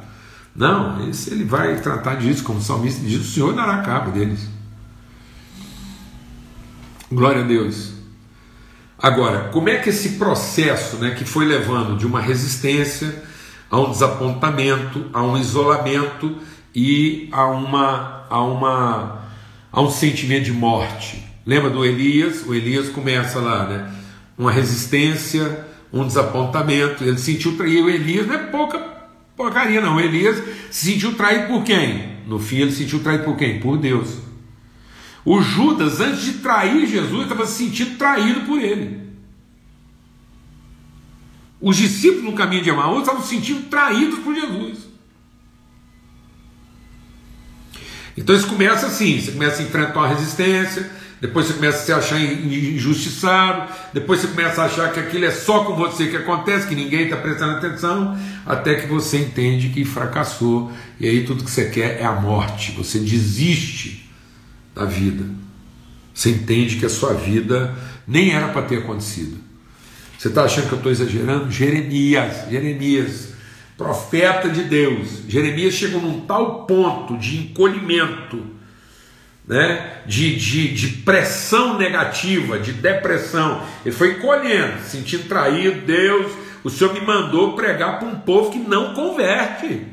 Não, 0.54 1.08
esse, 1.08 1.30
ele 1.30 1.44
vai 1.44 1.80
tratar 1.80 2.16
disso, 2.16 2.42
como 2.42 2.58
o 2.58 2.62
salmista 2.62 3.00
diz, 3.04 3.20
o 3.20 3.24
Senhor 3.24 3.54
dará 3.54 3.78
cabo 3.78 4.10
deles. 4.10 4.48
Glória 7.10 7.42
a 7.42 7.46
Deus. 7.46 7.92
Agora, 8.98 9.48
como 9.48 9.68
é 9.68 9.78
que 9.78 9.88
esse 9.88 10.10
processo 10.10 10.96
né, 10.96 11.12
que 11.12 11.24
foi 11.24 11.46
levando 11.46 11.96
de 11.96 12.06
uma 12.06 12.20
resistência 12.20 13.22
a 13.70 13.80
um 13.80 13.90
desapontamento, 13.90 15.06
a 15.12 15.22
um 15.22 15.38
isolamento 15.38 16.36
e 16.74 17.28
a, 17.32 17.46
uma, 17.46 18.26
a, 18.28 18.42
uma, 18.42 19.22
a 19.72 19.80
um 19.80 19.90
sentimento 19.90 20.44
de 20.44 20.52
morte? 20.52 21.22
Lembra 21.46 21.70
do 21.70 21.84
Elias? 21.84 22.44
O 22.46 22.54
Elias 22.54 22.88
começa 22.88 23.40
lá, 23.40 23.66
né? 23.66 23.94
Uma 24.36 24.52
resistência, 24.52 25.66
um 25.92 26.06
desapontamento, 26.06 27.04
ele 27.04 27.18
sentiu 27.18 27.56
traído. 27.56 27.86
O 27.86 27.90
Elias 27.90 28.26
não 28.26 28.34
é 28.34 28.38
pouca 28.38 28.78
porcaria, 29.36 29.80
não. 29.80 29.96
O 29.96 30.00
Elias 30.00 30.42
se 30.70 30.92
sentiu 30.92 31.14
traído 31.14 31.48
por 31.48 31.64
quem? 31.64 32.18
No 32.26 32.38
fim, 32.38 32.58
ele 32.58 32.70
se 32.70 32.78
sentiu 32.78 33.00
traído 33.00 33.24
por 33.24 33.36
quem? 33.36 33.60
Por 33.60 33.76
Deus. 33.76 34.18
O 35.24 35.40
Judas, 35.40 36.00
antes 36.00 36.22
de 36.22 36.32
trair 36.34 36.86
Jesus, 36.86 37.22
estava 37.22 37.46
se 37.46 37.64
sentindo 37.64 37.96
traído 37.96 38.40
por 38.42 38.60
ele. 38.60 39.00
Os 41.60 41.76
discípulos 41.76 42.24
no 42.24 42.32
caminho 42.32 42.62
de 42.62 42.70
Emaús 42.70 43.00
estavam 43.00 43.22
se 43.22 43.28
sentindo 43.28 43.68
traídos 43.68 44.20
por 44.20 44.34
Jesus. 44.34 44.89
Então 48.20 48.36
isso 48.36 48.46
começa 48.46 48.86
assim: 48.86 49.18
você 49.18 49.32
começa 49.32 49.62
a 49.62 49.64
enfrentar 49.64 49.98
uma 49.98 50.08
resistência, 50.08 50.88
depois 51.22 51.46
você 51.46 51.54
começa 51.54 51.78
a 51.78 51.84
se 51.84 51.92
achar 51.92 52.20
injustiçado, 52.20 53.72
depois 53.94 54.20
você 54.20 54.28
começa 54.28 54.62
a 54.62 54.66
achar 54.66 54.92
que 54.92 55.00
aquilo 55.00 55.24
é 55.24 55.30
só 55.30 55.64
com 55.64 55.74
você 55.74 56.06
que 56.06 56.16
acontece, 56.16 56.68
que 56.68 56.74
ninguém 56.74 57.04
está 57.04 57.16
prestando 57.16 57.56
atenção, 57.56 58.16
até 58.44 58.74
que 58.74 58.86
você 58.86 59.18
entende 59.18 59.70
que 59.70 59.86
fracassou, 59.86 60.70
e 61.00 61.08
aí 61.08 61.24
tudo 61.24 61.44
que 61.44 61.50
você 61.50 61.70
quer 61.70 61.98
é 61.98 62.04
a 62.04 62.12
morte, 62.12 62.72
você 62.72 62.98
desiste 62.98 64.10
da 64.74 64.84
vida. 64.84 65.24
Você 66.12 66.30
entende 66.30 66.76
que 66.76 66.84
a 66.84 66.90
sua 66.90 67.14
vida 67.14 67.74
nem 68.06 68.32
era 68.32 68.48
para 68.48 68.62
ter 68.62 68.78
acontecido. 68.78 69.38
Você 70.18 70.28
está 70.28 70.44
achando 70.44 70.66
que 70.68 70.72
eu 70.72 70.76
estou 70.76 70.92
exagerando? 70.92 71.50
Jeremias, 71.50 72.50
Jeremias, 72.50 73.29
profeta 73.80 74.50
de 74.50 74.64
Deus. 74.64 75.22
Jeremias 75.26 75.72
chegou 75.72 76.02
num 76.02 76.20
tal 76.20 76.66
ponto 76.66 77.16
de 77.16 77.38
encolhimento 77.38 78.44
né, 79.48 80.02
de, 80.04 80.36
de, 80.36 80.74
de 80.74 80.88
pressão 80.98 81.78
negativa, 81.78 82.58
de 82.58 82.74
depressão. 82.74 83.62
Ele 83.82 83.94
foi 83.94 84.16
colhendo, 84.16 84.82
sentindo 84.82 85.26
traído, 85.26 85.86
Deus, 85.86 86.30
o 86.62 86.68
Senhor 86.68 86.92
me 86.92 87.00
mandou 87.00 87.54
pregar 87.54 87.98
para 87.98 88.06
um 88.06 88.16
povo 88.16 88.50
que 88.50 88.58
não 88.58 88.92
converte. 88.92 89.86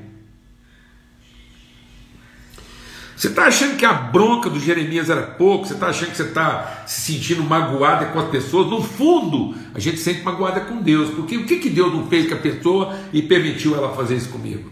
Você 3.18 3.30
está 3.30 3.48
achando 3.48 3.78
que 3.78 3.86
a 3.86 3.94
bronca 3.94 4.48
do 4.48 4.60
Jeremias 4.60 5.10
era 5.10 5.24
pouco? 5.24 5.66
Você 5.66 5.74
está 5.74 5.88
achando 5.88 6.12
que 6.12 6.18
você 6.18 6.24
está 6.24 6.84
se 6.86 7.14
sentindo 7.14 7.44
magoada 7.44 8.06
com 8.06 8.20
as 8.20 8.30
pessoas? 8.30 8.68
No 8.68 8.84
fundo, 8.84 9.56
a 9.74 9.80
gente 9.80 9.98
sente 9.98 10.22
magoada 10.22 10.60
com 10.60 10.80
Deus, 10.84 11.10
porque 11.10 11.36
o 11.36 11.44
que, 11.44 11.58
que 11.58 11.68
Deus 11.68 11.92
não 11.92 12.06
fez 12.06 12.30
com 12.30 12.36
a 12.36 12.38
pessoa 12.38 12.96
e 13.12 13.24
permitiu 13.24 13.76
ela 13.76 13.92
fazer 13.96 14.18
isso 14.18 14.30
comigo? 14.30 14.72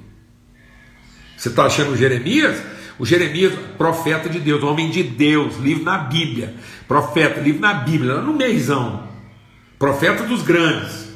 Você 1.36 1.49
está 1.49 1.65
achando 1.65 1.97
Jeremias? 1.97 2.62
O 2.99 3.05
Jeremias, 3.05 3.51
profeta 3.79 4.29
de 4.29 4.39
Deus, 4.39 4.62
homem 4.62 4.91
de 4.91 5.01
Deus, 5.01 5.58
livro 5.58 5.84
na 5.84 5.97
Bíblia. 5.97 6.53
Profeta, 6.88 7.41
livro 7.41 7.62
na 7.62 7.73
Bíblia, 7.73 8.13
lá 8.13 8.21
no 8.21 8.34
meizão. 8.34 9.08
Profeta 9.79 10.23
dos 10.23 10.43
grandes. 10.43 11.08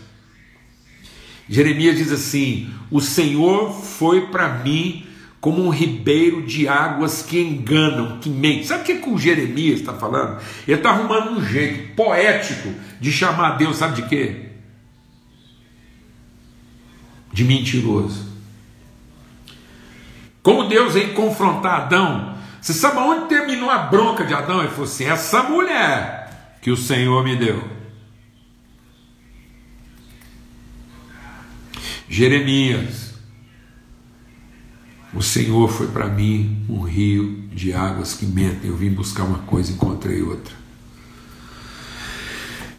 Jeremias 1.47 1.95
diz 1.95 2.11
assim: 2.11 2.73
O 2.89 2.99
Senhor 2.99 3.71
foi 3.71 4.21
para 4.29 4.49
mim 4.49 5.05
como 5.41 5.65
um 5.65 5.69
ribeiro 5.69 6.41
de 6.41 6.67
águas 6.67 7.21
que 7.21 7.39
enganam, 7.39 8.19
que 8.19 8.30
mentem. 8.30 8.63
Sabe 8.63 8.82
o 8.82 8.86
que, 8.86 8.95
que 8.95 9.10
o 9.10 9.17
Jeremias 9.17 9.80
está 9.80 9.93
falando? 9.93 10.41
Ele 10.67 10.78
está 10.78 10.89
arrumando 10.89 11.32
um 11.32 11.45
jeito 11.45 11.95
poético 11.95 12.73
de 12.99 13.12
chamar 13.12 13.52
Deus, 13.52 13.78
sabe 13.78 14.02
de 14.02 14.10
quê? 14.10 14.49
De 17.32 17.43
mentiroso. 17.45 18.28
Como 20.43 20.67
Deus 20.67 20.93
vem 20.93 21.13
confrontar 21.13 21.82
Adão, 21.82 22.38
você 22.60 22.73
sabe 22.73 22.97
onde 22.97 23.30
terminou 23.30 23.69
a 23.69 23.78
bronca 23.78 24.25
de 24.25 24.34
Adão? 24.34 24.60
Ele 24.60 24.69
falou 24.69 24.86
assim: 24.86 25.06
essa 25.06 25.43
mulher 25.43 26.58
que 26.62 26.71
o 26.71 26.78
Senhor 26.78 27.23
me 27.23 27.36
deu. 27.38 27.63
Jeremias. 32.10 33.08
O 35.13 35.23
Senhor 35.23 35.67
foi 35.69 35.87
para 35.87 36.07
mim 36.07 36.65
um 36.69 36.81
rio 36.81 37.43
de 37.51 37.73
águas 37.73 38.13
que 38.13 38.25
mentem. 38.25 38.69
Eu 38.69 38.75
vim 38.75 38.91
buscar 38.91 39.23
uma 39.23 39.39
coisa 39.39 39.71
e 39.71 39.75
encontrei 39.75 40.21
outra. 40.21 40.53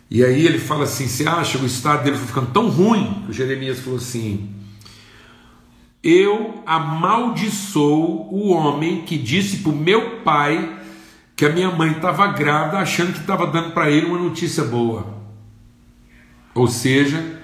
E 0.08 0.24
aí 0.24 0.46
ele 0.46 0.58
fala 0.58 0.84
assim: 0.84 1.08
você 1.08 1.26
acha 1.26 1.58
que 1.58 1.64
o 1.64 1.66
estado 1.66 2.04
dele 2.04 2.16
foi 2.16 2.26
ficando 2.26 2.50
tão 2.52 2.68
ruim? 2.68 3.24
O 3.28 3.32
Jeremias 3.32 3.80
falou 3.80 3.98
assim: 3.98 4.48
Eu 6.02 6.62
amaldiçoo 6.66 8.28
o 8.32 8.50
homem 8.50 9.02
que 9.02 9.18
disse 9.18 9.58
para 9.58 9.72
o 9.72 9.76
meu 9.76 10.20
pai 10.20 10.78
que 11.34 11.44
a 11.44 11.50
minha 11.50 11.70
mãe 11.70 11.92
estava 11.92 12.26
grávida, 12.28 12.78
achando 12.78 13.12
que 13.12 13.20
estava 13.20 13.46
dando 13.46 13.72
para 13.72 13.90
ele 13.90 14.06
uma 14.06 14.18
notícia 14.18 14.62
boa. 14.62 15.18
Ou 16.54 16.68
seja, 16.68 17.40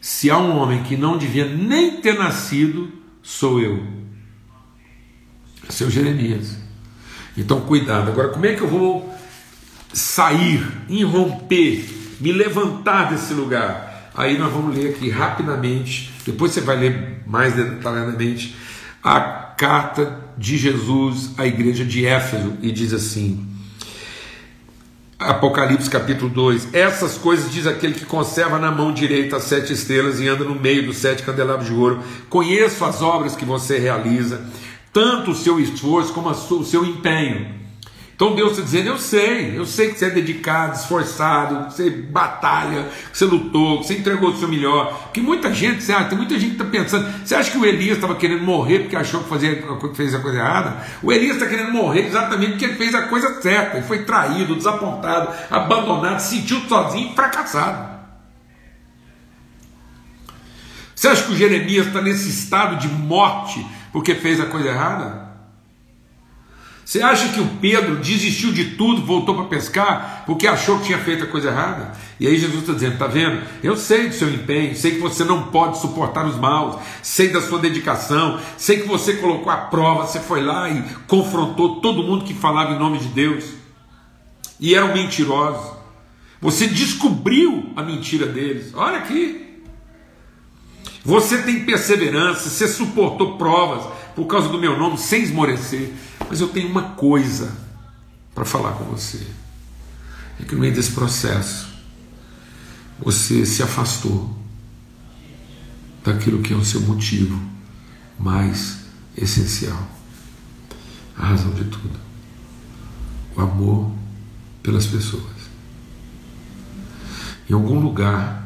se 0.00 0.30
há 0.30 0.38
um 0.38 0.56
homem 0.56 0.82
que 0.82 0.96
não 0.96 1.16
devia 1.16 1.46
nem 1.46 2.00
ter 2.00 2.18
nascido, 2.18 2.90
sou 3.26 3.60
eu. 3.60 3.84
Seu 5.68 5.90
Jeremias. 5.90 6.56
Então, 7.36 7.60
cuidado. 7.62 8.08
Agora, 8.10 8.28
como 8.28 8.46
é 8.46 8.54
que 8.54 8.62
eu 8.62 8.68
vou 8.68 9.12
sair, 9.92 10.64
irromper, 10.88 11.84
me 12.20 12.30
levantar 12.30 13.10
desse 13.10 13.34
lugar? 13.34 14.12
Aí 14.14 14.38
nós 14.38 14.52
vamos 14.52 14.74
ler 14.74 14.90
aqui 14.90 15.10
rapidamente, 15.10 16.10
depois 16.24 16.52
você 16.52 16.60
vai 16.60 16.76
ler 16.76 17.22
mais 17.26 17.54
detalhadamente 17.54 18.54
a 19.02 19.20
carta 19.20 20.18
de 20.38 20.56
Jesus 20.56 21.32
à 21.36 21.46
igreja 21.46 21.84
de 21.84 22.06
Éfeso 22.06 22.54
e 22.62 22.70
diz 22.70 22.94
assim: 22.94 23.45
Apocalipse 25.18 25.88
capítulo 25.88 26.30
2: 26.30 26.74
Essas 26.74 27.16
coisas 27.16 27.50
diz 27.50 27.66
aquele 27.66 27.94
que 27.94 28.04
conserva 28.04 28.58
na 28.58 28.70
mão 28.70 28.92
direita 28.92 29.36
as 29.36 29.44
sete 29.44 29.72
estrelas 29.72 30.20
e 30.20 30.28
anda 30.28 30.44
no 30.44 30.54
meio 30.54 30.84
dos 30.84 30.98
sete 30.98 31.22
candelabros 31.22 31.66
de 31.66 31.74
ouro. 31.74 32.00
Conheço 32.28 32.84
as 32.84 33.00
obras 33.00 33.34
que 33.34 33.44
você 33.44 33.78
realiza, 33.78 34.44
tanto 34.92 35.30
o 35.30 35.34
seu 35.34 35.58
esforço 35.58 36.12
como 36.12 36.28
o 36.28 36.64
seu 36.64 36.84
empenho 36.84 37.65
então 38.16 38.34
Deus 38.34 38.52
está 38.52 38.62
dizendo: 38.62 38.88
Eu 38.88 38.98
sei, 38.98 39.58
eu 39.58 39.66
sei 39.66 39.92
que 39.92 39.98
você 39.98 40.06
é 40.06 40.10
dedicado, 40.10 40.74
esforçado, 40.74 41.66
que 41.66 41.74
você 41.74 41.90
batalha, 41.90 42.88
que 43.12 43.16
você 43.16 43.26
lutou, 43.26 43.80
que 43.80 43.86
você 43.86 43.98
entregou 43.98 44.30
o 44.30 44.36
seu 44.38 44.48
melhor. 44.48 45.10
Que 45.12 45.20
muita 45.20 45.52
gente, 45.54 45.84
você 45.84 45.92
acha, 45.92 46.08
tem 46.08 46.16
muita 46.16 46.38
gente 46.38 46.56
que 46.56 46.62
está 46.62 46.64
pensando: 46.64 47.06
você 47.22 47.34
acha 47.34 47.50
que 47.50 47.58
o 47.58 47.66
Elias 47.66 47.96
estava 47.96 48.14
querendo 48.14 48.42
morrer 48.42 48.80
porque 48.80 48.96
achou 48.96 49.22
que 49.22 49.28
fazia, 49.28 49.62
fez 49.94 50.14
a 50.14 50.20
coisa 50.20 50.38
errada? 50.38 50.82
O 51.02 51.12
Elias 51.12 51.36
está 51.36 51.46
querendo 51.46 51.72
morrer 51.72 52.06
exatamente 52.06 52.52
porque 52.52 52.64
ele 52.64 52.74
fez 52.76 52.94
a 52.94 53.02
coisa 53.02 53.42
certa. 53.42 53.76
Ele 53.76 53.86
foi 53.86 54.04
traído, 54.04 54.56
desapontado, 54.56 55.30
abandonado, 55.50 56.18
se 56.18 56.36
sentiu 56.36 56.60
sozinho 56.62 57.10
e 57.12 57.14
fracassado. 57.14 57.96
Você 60.94 61.08
acha 61.08 61.22
que 61.22 61.32
o 61.32 61.36
Jeremias 61.36 61.88
está 61.88 62.00
nesse 62.00 62.30
estado 62.30 62.76
de 62.76 62.88
morte 62.88 63.64
porque 63.92 64.14
fez 64.14 64.40
a 64.40 64.46
coisa 64.46 64.70
errada? 64.70 65.25
Você 66.86 67.02
acha 67.02 67.30
que 67.30 67.40
o 67.40 67.46
Pedro 67.60 67.96
desistiu 67.96 68.52
de 68.52 68.76
tudo, 68.76 69.04
voltou 69.04 69.34
para 69.34 69.46
pescar, 69.46 70.22
porque 70.24 70.46
achou 70.46 70.78
que 70.78 70.84
tinha 70.84 70.98
feito 70.98 71.24
a 71.24 71.26
coisa 71.26 71.48
errada? 71.48 71.92
E 72.20 72.28
aí 72.28 72.38
Jesus 72.38 72.60
está 72.60 72.74
dizendo: 72.74 72.92
está 72.92 73.08
vendo? 73.08 73.42
Eu 73.60 73.76
sei 73.76 74.06
do 74.08 74.14
seu 74.14 74.32
empenho, 74.32 74.76
sei 74.76 74.92
que 74.92 75.00
você 75.00 75.24
não 75.24 75.48
pode 75.48 75.80
suportar 75.80 76.24
os 76.24 76.36
maus, 76.36 76.80
sei 77.02 77.30
da 77.30 77.40
sua 77.40 77.58
dedicação, 77.58 78.38
sei 78.56 78.82
que 78.82 78.86
você 78.86 79.14
colocou 79.14 79.50
a 79.50 79.56
prova, 79.56 80.06
você 80.06 80.20
foi 80.20 80.40
lá 80.44 80.70
e 80.70 80.80
confrontou 81.08 81.80
todo 81.80 82.04
mundo 82.04 82.24
que 82.24 82.32
falava 82.32 82.74
em 82.74 82.78
nome 82.78 82.98
de 82.98 83.08
Deus 83.08 83.46
e 84.60 84.72
eram 84.72 84.94
mentirosos. 84.94 85.72
Você 86.40 86.68
descobriu 86.68 87.72
a 87.74 87.82
mentira 87.82 88.26
deles. 88.26 88.72
Olha 88.74 88.98
aqui. 88.98 89.44
Você 91.04 91.38
tem 91.42 91.64
perseverança, 91.64 92.48
você 92.48 92.68
suportou 92.68 93.36
provas 93.36 93.92
por 94.14 94.26
causa 94.26 94.48
do 94.48 94.58
meu 94.58 94.78
nome 94.78 94.98
sem 94.98 95.22
esmorecer. 95.22 95.92
Mas 96.28 96.40
eu 96.40 96.48
tenho 96.48 96.68
uma 96.68 96.90
coisa 96.90 97.56
para 98.34 98.44
falar 98.44 98.72
com 98.72 98.84
você. 98.84 99.26
É 100.40 100.44
que 100.44 100.54
no 100.54 100.60
meio 100.60 100.74
desse 100.74 100.92
processo 100.92 101.68
você 102.98 103.44
se 103.46 103.62
afastou 103.62 104.36
daquilo 106.04 106.42
que 106.42 106.52
é 106.52 106.56
o 106.56 106.64
seu 106.64 106.80
motivo 106.80 107.40
mais 108.18 108.78
essencial. 109.16 109.88
A 111.16 111.26
razão 111.26 111.52
de 111.52 111.64
tudo. 111.64 111.98
O 113.34 113.40
amor 113.40 113.92
pelas 114.62 114.86
pessoas. 114.86 115.24
Em 117.48 117.54
algum 117.54 117.80
lugar 117.80 118.44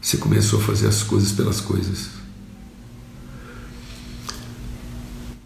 você 0.00 0.16
começou 0.16 0.60
a 0.60 0.62
fazer 0.62 0.86
as 0.86 1.02
coisas 1.02 1.32
pelas 1.32 1.60
coisas. 1.60 2.17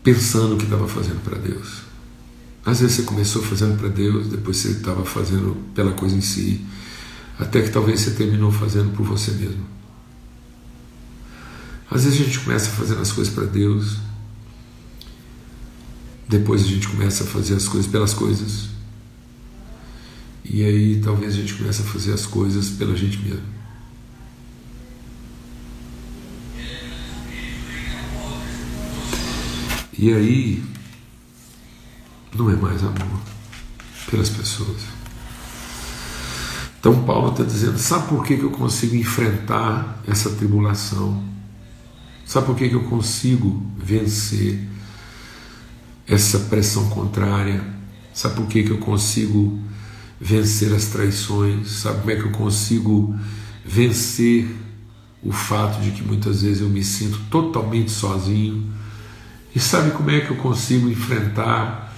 Pensando 0.02 0.56
que 0.56 0.64
estava 0.64 0.88
fazendo 0.88 1.22
para 1.22 1.38
Deus. 1.38 1.82
Às 2.64 2.80
vezes 2.80 2.96
você 2.96 3.02
começou 3.02 3.42
fazendo 3.42 3.78
para 3.78 3.88
Deus, 3.88 4.28
depois 4.28 4.56
você 4.56 4.70
estava 4.70 5.04
fazendo 5.04 5.56
pela 5.74 5.92
coisa 5.92 6.16
em 6.16 6.20
si, 6.20 6.64
até 7.38 7.60
que 7.60 7.70
talvez 7.70 8.00
você 8.00 8.12
terminou 8.12 8.52
fazendo 8.52 8.94
por 8.96 9.04
você 9.04 9.32
mesmo. 9.32 9.66
Às 11.90 12.04
vezes 12.04 12.20
a 12.20 12.24
gente 12.24 12.40
começa 12.40 12.70
fazendo 12.70 13.00
as 13.00 13.12
coisas 13.12 13.34
para 13.34 13.44
Deus, 13.44 13.98
depois 16.28 16.62
a 16.62 16.66
gente 16.66 16.88
começa 16.88 17.24
a 17.24 17.26
fazer 17.26 17.54
as 17.54 17.68
coisas 17.68 17.90
pelas 17.90 18.14
coisas, 18.14 18.68
e 20.44 20.64
aí 20.64 21.00
talvez 21.00 21.34
a 21.34 21.36
gente 21.36 21.54
comece 21.54 21.82
a 21.82 21.84
fazer 21.84 22.12
as 22.12 22.26
coisas 22.26 22.70
pela 22.70 22.96
gente 22.96 23.18
mesmo. 23.18 23.51
E 30.02 30.12
aí, 30.12 30.60
não 32.34 32.50
é 32.50 32.56
mais 32.56 32.82
amor 32.82 33.20
pelas 34.10 34.30
pessoas. 34.30 34.82
Então, 36.80 37.04
Paulo 37.04 37.30
está 37.30 37.44
dizendo: 37.44 37.78
sabe 37.78 38.08
por 38.08 38.24
que, 38.24 38.36
que 38.36 38.42
eu 38.42 38.50
consigo 38.50 38.96
enfrentar 38.96 40.02
essa 40.08 40.30
tribulação? 40.30 41.22
Sabe 42.26 42.46
por 42.46 42.56
que, 42.56 42.68
que 42.68 42.74
eu 42.74 42.82
consigo 42.82 43.64
vencer 43.78 44.58
essa 46.04 46.40
pressão 46.40 46.88
contrária? 46.88 47.64
Sabe 48.12 48.34
por 48.34 48.48
que, 48.48 48.64
que 48.64 48.72
eu 48.72 48.78
consigo 48.78 49.56
vencer 50.20 50.74
as 50.74 50.86
traições? 50.86 51.70
Sabe 51.70 52.00
como 52.00 52.10
é 52.10 52.16
que 52.16 52.24
eu 52.24 52.32
consigo 52.32 53.16
vencer 53.64 54.48
o 55.22 55.30
fato 55.30 55.80
de 55.80 55.92
que 55.92 56.02
muitas 56.02 56.42
vezes 56.42 56.60
eu 56.60 56.68
me 56.68 56.82
sinto 56.82 57.20
totalmente 57.30 57.92
sozinho? 57.92 58.81
E 59.54 59.60
sabe 59.60 59.90
como 59.90 60.10
é 60.10 60.20
que 60.20 60.30
eu 60.30 60.36
consigo 60.36 60.88
enfrentar 60.88 61.92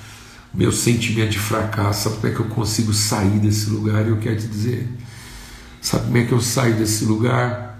meu 0.53 0.73
sentimento 0.73 1.31
de 1.31 1.39
fracasso? 1.39 2.05
Sabe 2.05 2.17
como 2.17 2.33
é 2.33 2.35
que 2.35 2.41
eu 2.41 2.49
consigo 2.49 2.93
sair 2.93 3.39
desse 3.39 3.71
lugar? 3.71 4.07
Eu 4.07 4.19
quero 4.19 4.37
te 4.37 4.49
dizer: 4.49 4.89
sabe 5.81 6.07
como 6.07 6.17
é 6.17 6.25
que 6.25 6.33
eu 6.33 6.41
saio 6.41 6.77
desse 6.77 7.05
lugar? 7.05 7.79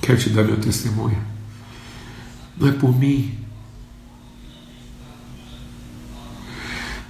Quero 0.00 0.18
te 0.18 0.30
dar 0.30 0.42
meu 0.42 0.58
testemunho. 0.58 1.22
Não 2.56 2.68
é 2.68 2.72
por 2.72 2.96
mim. 2.96 3.38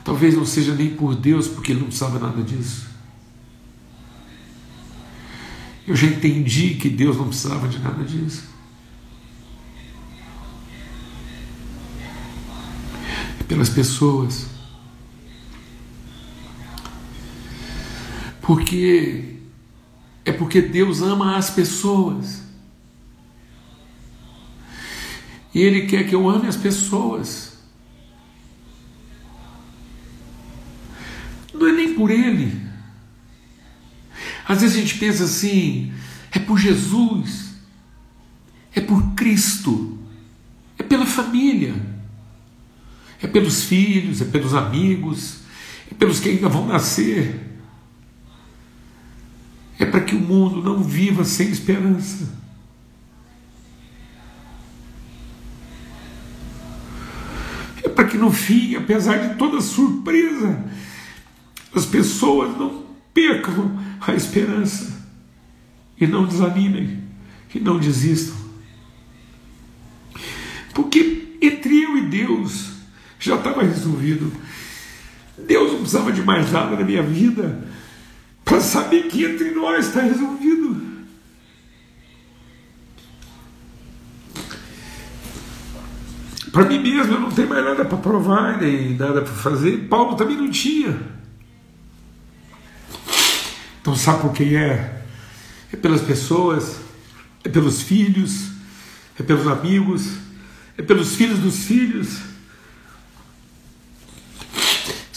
Talvez 0.05 0.35
não 0.35 0.45
seja 0.45 0.75
nem 0.75 0.91
por 0.91 1.15
Deus, 1.15 1.47
porque 1.47 1.73
Ele 1.73 1.81
não 1.81 1.89
precisava 1.89 2.19
nada 2.19 2.43
disso. 2.43 2.89
Eu 5.87 5.95
já 5.95 6.07
entendi 6.07 6.75
que 6.75 6.89
Deus 6.89 7.17
não 7.17 7.29
precisava 7.29 7.69
de 7.69 7.79
nada 7.79 8.03
disso. 8.05 8.48
Pelas 13.49 13.71
pessoas. 13.71 14.47
Porque 18.43 19.37
é 20.25 20.33
porque 20.33 20.61
Deus 20.61 21.01
ama 21.01 21.37
as 21.37 21.51
pessoas. 21.51 22.43
E 25.55 25.61
Ele 25.61 25.87
quer 25.87 26.07
que 26.07 26.15
eu 26.15 26.29
ame 26.29 26.47
as 26.47 26.57
pessoas. 26.57 27.59
Não 31.53 31.67
é 31.67 31.73
nem 31.73 31.95
por 31.95 32.11
Ele. 32.11 32.69
Às 34.47 34.61
vezes 34.61 34.77
a 34.77 34.81
gente 34.81 34.99
pensa 34.99 35.25
assim: 35.25 35.93
é 36.31 36.39
por 36.39 36.59
Jesus, 36.59 37.55
é 38.75 38.81
por 38.81 39.15
Cristo, 39.15 39.99
é 40.79 40.83
pela 40.83 41.07
família. 41.07 41.98
É 43.21 43.27
pelos 43.27 43.65
filhos, 43.65 44.21
é 44.21 44.25
pelos 44.25 44.55
amigos, 44.55 45.41
é 45.91 45.95
pelos 45.95 46.21
que 46.21 46.29
ainda 46.29 46.49
vão 46.49 46.67
nascer. 46.67 47.49
É 49.79 49.85
para 49.85 50.01
que 50.01 50.15
o 50.15 50.21
mundo 50.21 50.63
não 50.63 50.83
viva 50.83 51.25
sem 51.25 51.49
esperança. 51.51 52.29
É 57.83 57.89
para 57.89 58.07
que 58.07 58.17
no 58.17 58.31
fim, 58.31 58.77
apesar 58.77 59.17
de 59.29 59.35
toda 59.37 59.61
surpresa, 59.61 60.65
as 61.75 61.87
pessoas 61.87 62.57
não 62.57 62.85
percam 63.15 63.79
a 64.01 64.15
esperança 64.15 64.97
e 66.01 66.07
não 66.07 66.27
desanimem, 66.27 67.03
e 67.55 67.59
não 67.59 67.79
desistam. 67.79 68.37
Porque 70.75 71.37
entre 71.41 71.83
eu 71.83 71.99
e 71.99 72.03
Deus 72.03 72.78
já 73.19 73.37
estava 73.37 73.63
resolvido. 73.63 74.33
Deus 75.47 75.73
não 75.73 75.79
precisava 75.81 76.13
de 76.13 76.23
mais 76.23 76.51
nada 76.51 76.77
na 76.77 76.85
minha 76.85 77.03
vida 77.03 77.69
para 78.45 78.61
saber 78.61 79.09
que 79.09 79.25
entre 79.25 79.51
nós 79.51 79.87
está 79.87 80.01
resolvido. 80.01 80.89
Para 86.51 86.65
mim 86.65 86.79
mesmo 86.81 87.15
eu 87.15 87.21
não 87.21 87.31
tenho 87.31 87.49
mais 87.49 87.65
nada 87.65 87.85
para 87.85 87.99
provar, 87.99 88.61
nem 88.61 88.97
nada 88.97 89.23
para 89.23 89.33
fazer. 89.33 89.87
Paulo 89.89 90.17
também 90.17 90.37
não 90.37 90.51
tinha. 90.51 90.99
Então 93.81 93.95
sabe 93.95 94.23
por 94.23 94.33
quem 94.33 94.57
é? 94.57 95.03
É 95.73 95.77
pelas 95.77 96.01
pessoas, 96.01 96.81
é 97.45 97.49
pelos 97.49 97.83
filhos, 97.83 98.51
é 99.19 99.23
pelos 99.23 99.47
amigos, 99.47 100.19
é 100.77 100.83
pelos 100.83 101.15
filhos 101.15 101.39
dos 101.39 101.65
filhos. 101.65 102.19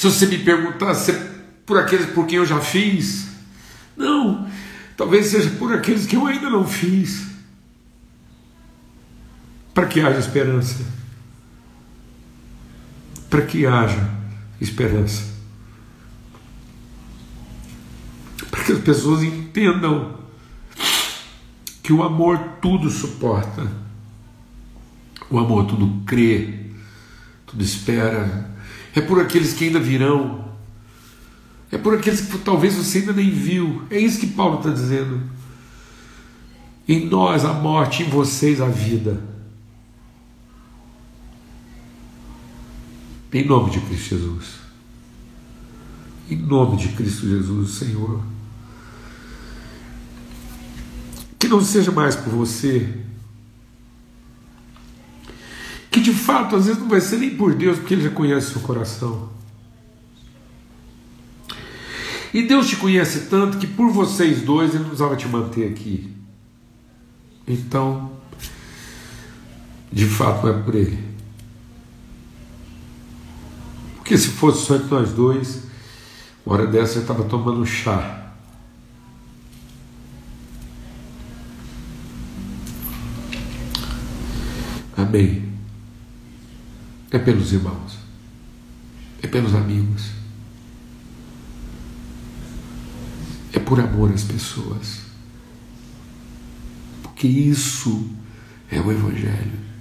Se 0.02 0.10
você 0.10 0.26
me 0.26 0.40
perguntar 0.40 0.96
se 0.96 1.12
é 1.12 1.32
por 1.64 1.78
aqueles 1.78 2.08
por 2.08 2.26
quem 2.26 2.40
eu 2.40 2.46
já 2.46 2.60
fiz, 2.60 3.28
não, 3.96 4.50
talvez 4.98 5.28
seja 5.28 5.52
por 5.52 5.72
aqueles 5.72 6.08
que 6.08 6.16
eu 6.16 6.26
ainda 6.26 6.50
não 6.50 6.66
fiz, 6.66 7.28
para 9.76 9.86
que 9.86 10.02
haja 10.02 10.18
esperança, 10.18 10.84
para 13.30 13.44
que 13.44 13.64
haja 13.68 14.10
esperança, 14.60 15.24
para 18.50 18.64
que 18.64 18.72
as 18.72 18.80
pessoas 18.80 19.22
entendam 19.22 20.18
que 21.84 21.94
o 21.94 22.02
amor 22.02 22.40
tudo 22.60 22.90
suporta, 22.90 23.72
o 25.30 25.38
amor 25.38 25.68
tudo 25.68 26.04
crê, 26.08 26.72
tudo 27.46 27.64
espera, 27.64 28.50
é 28.96 29.02
por 29.02 29.20
aqueles 29.20 29.54
que 29.54 29.66
ainda 29.66 29.80
virão, 29.80 30.52
é 31.72 31.78
por 31.78 31.94
aqueles 31.94 32.22
que 32.22 32.38
talvez 32.40 32.76
você 32.76 33.00
ainda 33.00 33.14
nem 33.14 33.30
viu. 33.30 33.84
É 33.90 33.98
isso 33.98 34.20
que 34.20 34.28
Paulo 34.28 34.58
está 34.58 34.70
dizendo. 34.70 35.22
Em 36.88 37.06
nós 37.06 37.46
a 37.46 37.54
morte, 37.54 38.04
em 38.04 38.10
vocês 38.10 38.60
a 38.60 38.68
vida. 38.68 39.22
Em 43.32 43.46
nome 43.46 43.72
de 43.72 43.80
Cristo 43.80 44.10
Jesus. 44.10 44.56
Em 46.30 46.36
nome 46.36 46.76
de 46.76 46.90
Cristo 46.90 47.28
Jesus, 47.30 47.72
Senhor. 47.72 48.22
Que 51.40 51.48
não 51.48 51.64
seja 51.64 51.92
mais 51.92 52.16
por 52.16 52.34
você. 52.34 53.06
Que 55.92 56.00
de 56.00 56.14
fato, 56.14 56.56
às 56.56 56.66
vezes, 56.66 56.82
não 56.82 56.88
vai 56.88 57.02
ser 57.02 57.18
nem 57.18 57.36
por 57.36 57.54
Deus, 57.54 57.78
porque 57.78 57.94
Ele 57.94 58.04
já 58.04 58.10
conhece 58.10 58.48
o 58.48 58.52
seu 58.52 58.62
coração. 58.62 59.30
E 62.34 62.48
Deus 62.48 62.70
te 62.70 62.78
conhece 62.78 63.28
tanto 63.30 63.58
que 63.58 63.68
por 63.68 63.92
vocês 63.92 64.42
dois 64.42 64.70
Ele 64.70 64.80
não 64.80 64.86
precisava 64.86 65.18
te 65.18 65.28
manter 65.28 65.70
aqui. 65.70 66.16
Então, 67.46 68.10
de 69.92 70.06
fato, 70.06 70.48
é 70.48 70.54
por 70.54 70.74
Ele. 70.74 71.12
Porque 73.98 74.18
se 74.18 74.30
fosse 74.30 74.66
só 74.66 74.76
entre 74.76 74.88
nós 74.88 75.12
dois, 75.12 75.64
uma 76.46 76.56
hora 76.56 76.68
dessa 76.68 77.00
eu 77.00 77.02
estava 77.02 77.26
tomando 77.26 77.66
chá. 77.66 78.34
Amém. 84.96 85.51
É 87.12 87.20
pelos 87.20 87.52
irmãos, 87.52 87.98
é 89.22 89.28
pelos 89.28 89.54
amigos 89.54 90.22
é 93.54 93.60
por 93.60 93.80
amor 93.80 94.12
às 94.12 94.24
pessoas. 94.24 95.02
Porque 97.04 97.28
isso 97.28 98.10
é 98.70 98.80
o 98.80 98.92
Evangelho. 98.92 99.72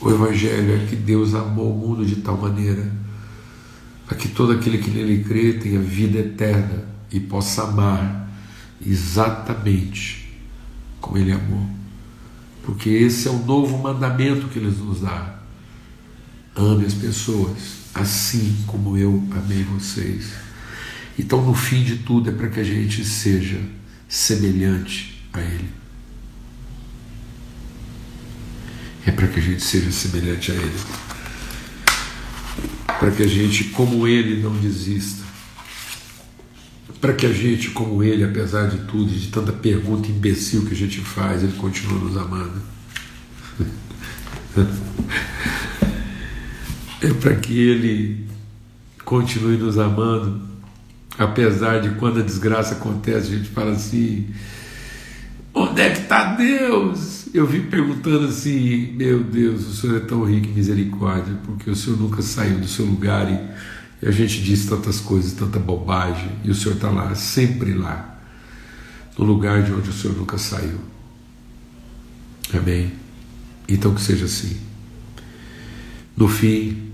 O 0.00 0.10
Evangelho 0.10 0.82
é 0.82 0.86
que 0.86 0.96
Deus 0.96 1.34
amou 1.34 1.74
o 1.74 1.78
mundo 1.78 2.04
de 2.04 2.16
tal 2.16 2.36
maneira 2.36 2.92
para 4.06 4.18
que 4.18 4.28
todo 4.28 4.52
aquele 4.52 4.76
que 4.76 4.90
nele 4.90 5.24
crê 5.24 5.54
tenha 5.54 5.80
vida 5.80 6.18
eterna 6.18 6.86
e 7.10 7.18
possa 7.18 7.62
amar 7.62 8.30
exatamente 8.86 10.30
como 11.00 11.16
Ele 11.16 11.32
amou. 11.32 11.83
Porque 12.64 12.88
esse 12.88 13.28
é 13.28 13.30
o 13.30 13.38
novo 13.44 13.78
mandamento 13.78 14.48
que 14.48 14.58
Ele 14.58 14.70
nos 14.70 15.00
dá. 15.00 15.38
Ame 16.56 16.86
as 16.86 16.94
pessoas 16.94 17.84
assim 17.94 18.64
como 18.66 18.96
eu 18.96 19.22
amei 19.30 19.62
vocês. 19.62 20.32
Então, 21.18 21.42
no 21.44 21.54
fim 21.54 21.84
de 21.84 21.98
tudo, 21.98 22.30
é 22.30 22.32
para 22.32 22.48
que 22.48 22.58
a 22.58 22.64
gente 22.64 23.04
seja 23.04 23.60
semelhante 24.08 25.22
a 25.32 25.40
Ele. 25.40 25.68
É 29.06 29.12
para 29.12 29.28
que 29.28 29.38
a 29.38 29.42
gente 29.42 29.62
seja 29.62 29.92
semelhante 29.92 30.50
a 30.50 30.54
Ele. 30.54 30.80
Para 32.86 33.10
que 33.10 33.22
a 33.22 33.28
gente, 33.28 33.64
como 33.64 34.08
Ele, 34.08 34.42
não 34.42 34.56
desista. 34.56 35.23
Para 37.04 37.12
que 37.12 37.26
a 37.26 37.32
gente, 37.34 37.68
como 37.68 38.02
Ele, 38.02 38.24
apesar 38.24 38.66
de 38.66 38.78
tudo 38.86 39.12
e 39.12 39.18
de 39.18 39.28
tanta 39.28 39.52
pergunta 39.52 40.08
imbecil 40.08 40.64
que 40.64 40.72
a 40.72 40.76
gente 40.76 41.02
faz, 41.02 41.42
Ele 41.42 41.52
continua 41.52 41.98
nos 41.98 42.16
amando. 42.16 42.62
é 47.02 47.12
para 47.20 47.34
que 47.34 47.58
Ele 47.58 48.26
continue 49.04 49.58
nos 49.58 49.76
amando, 49.76 50.40
apesar 51.18 51.82
de 51.82 51.90
quando 51.96 52.20
a 52.20 52.22
desgraça 52.22 52.76
acontece, 52.76 53.34
a 53.34 53.36
gente 53.36 53.50
fala 53.50 53.72
assim: 53.72 54.28
onde 55.52 55.82
é 55.82 55.90
que 55.90 56.00
está 56.00 56.32
Deus? 56.36 57.26
Eu 57.34 57.46
vim 57.46 57.64
perguntando 57.64 58.28
assim: 58.28 58.94
meu 58.94 59.22
Deus, 59.22 59.66
o 59.66 59.74
Senhor 59.74 59.98
é 59.98 60.00
tão 60.00 60.24
rico 60.24 60.46
em 60.46 60.54
misericórdia, 60.54 61.34
porque 61.44 61.68
o 61.68 61.76
Senhor 61.76 62.00
nunca 62.00 62.22
saiu 62.22 62.58
do 62.60 62.66
seu 62.66 62.86
lugar 62.86 63.30
e, 63.30 63.38
e 64.04 64.06
a 64.06 64.10
gente 64.10 64.42
diz 64.42 64.66
tantas 64.66 65.00
coisas, 65.00 65.32
tanta 65.32 65.58
bobagem, 65.58 66.30
e 66.44 66.50
o 66.50 66.54
Senhor 66.54 66.74
está 66.74 66.90
lá, 66.90 67.14
sempre 67.14 67.72
lá, 67.72 68.20
no 69.16 69.24
lugar 69.24 69.62
de 69.62 69.72
onde 69.72 69.88
o 69.88 69.92
Senhor 69.94 70.14
nunca 70.14 70.36
saiu. 70.36 70.78
Amém? 72.52 72.92
Então 73.66 73.94
que 73.94 74.02
seja 74.02 74.26
assim. 74.26 74.60
No 76.14 76.28
fim, 76.28 76.92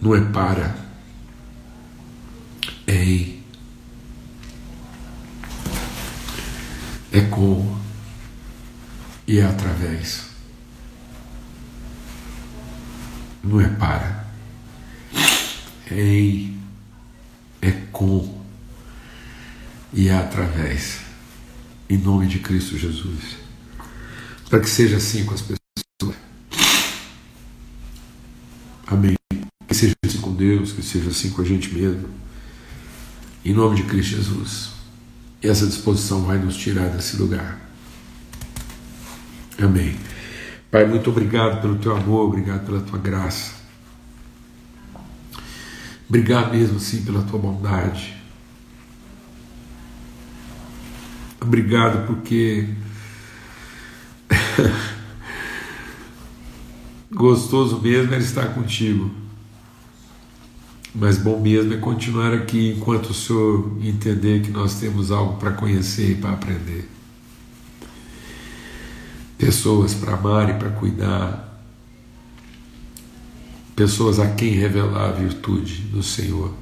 não 0.00 0.12
é 0.12 0.22
para, 0.22 0.76
é 2.84 3.04
em, 3.04 3.40
é 7.12 7.20
com 7.30 7.78
e 9.24 9.38
é 9.38 9.44
através. 9.44 10.26
Não 13.44 13.60
é 13.60 13.68
para, 13.68 14.17
em, 15.90 16.58
é 17.62 17.70
com 17.92 18.42
e 19.92 20.08
é 20.08 20.14
através. 20.14 21.00
Em 21.88 21.96
nome 21.96 22.26
de 22.26 22.38
Cristo 22.38 22.76
Jesus. 22.76 23.36
Para 24.48 24.60
que 24.60 24.68
seja 24.68 24.96
assim 24.96 25.24
com 25.24 25.34
as 25.34 25.42
pessoas. 25.42 26.16
Amém 28.86 29.18
seja 29.78 29.94
assim 30.04 30.18
com 30.18 30.34
Deus, 30.34 30.72
que 30.72 30.82
seja 30.82 31.10
assim 31.10 31.30
com 31.30 31.42
a 31.42 31.44
gente 31.44 31.72
mesmo. 31.72 32.08
Em 33.44 33.52
nome 33.52 33.76
de 33.76 33.84
Cristo 33.84 34.16
Jesus. 34.16 34.70
E 35.42 35.48
essa 35.48 35.66
disposição 35.66 36.22
vai 36.22 36.38
nos 36.38 36.56
tirar 36.56 36.88
desse 36.88 37.16
lugar. 37.16 37.60
Amém. 39.60 39.96
Pai, 40.70 40.84
muito 40.86 41.10
obrigado 41.10 41.60
pelo 41.62 41.76
teu 41.76 41.96
amor, 41.96 42.28
obrigado 42.28 42.66
pela 42.66 42.80
tua 42.80 42.98
graça. 42.98 43.57
Obrigado 46.08 46.52
mesmo 46.52 46.78
assim 46.78 47.04
pela 47.04 47.22
tua 47.22 47.38
bondade. 47.38 48.16
Obrigado 51.40 52.06
porque 52.06 52.68
gostoso 57.12 57.80
mesmo 57.80 58.14
é 58.14 58.18
estar 58.18 58.54
contigo. 58.54 59.10
Mas 60.94 61.18
bom 61.18 61.38
mesmo 61.38 61.74
é 61.74 61.76
continuar 61.76 62.32
aqui 62.32 62.74
enquanto 62.76 63.10
o 63.10 63.14
Senhor 63.14 63.76
entender 63.82 64.42
que 64.42 64.50
nós 64.50 64.80
temos 64.80 65.12
algo 65.12 65.38
para 65.38 65.52
conhecer 65.52 66.12
e 66.12 66.14
para 66.14 66.32
aprender. 66.32 66.88
Pessoas 69.36 69.94
para 69.94 70.14
amar 70.14 70.50
e 70.50 70.54
para 70.54 70.70
cuidar. 70.70 71.47
Pessoas 73.78 74.18
a 74.18 74.26
quem 74.26 74.54
revelar 74.54 75.10
a 75.10 75.12
virtude 75.12 75.82
do 75.82 76.02
Senhor. 76.02 76.52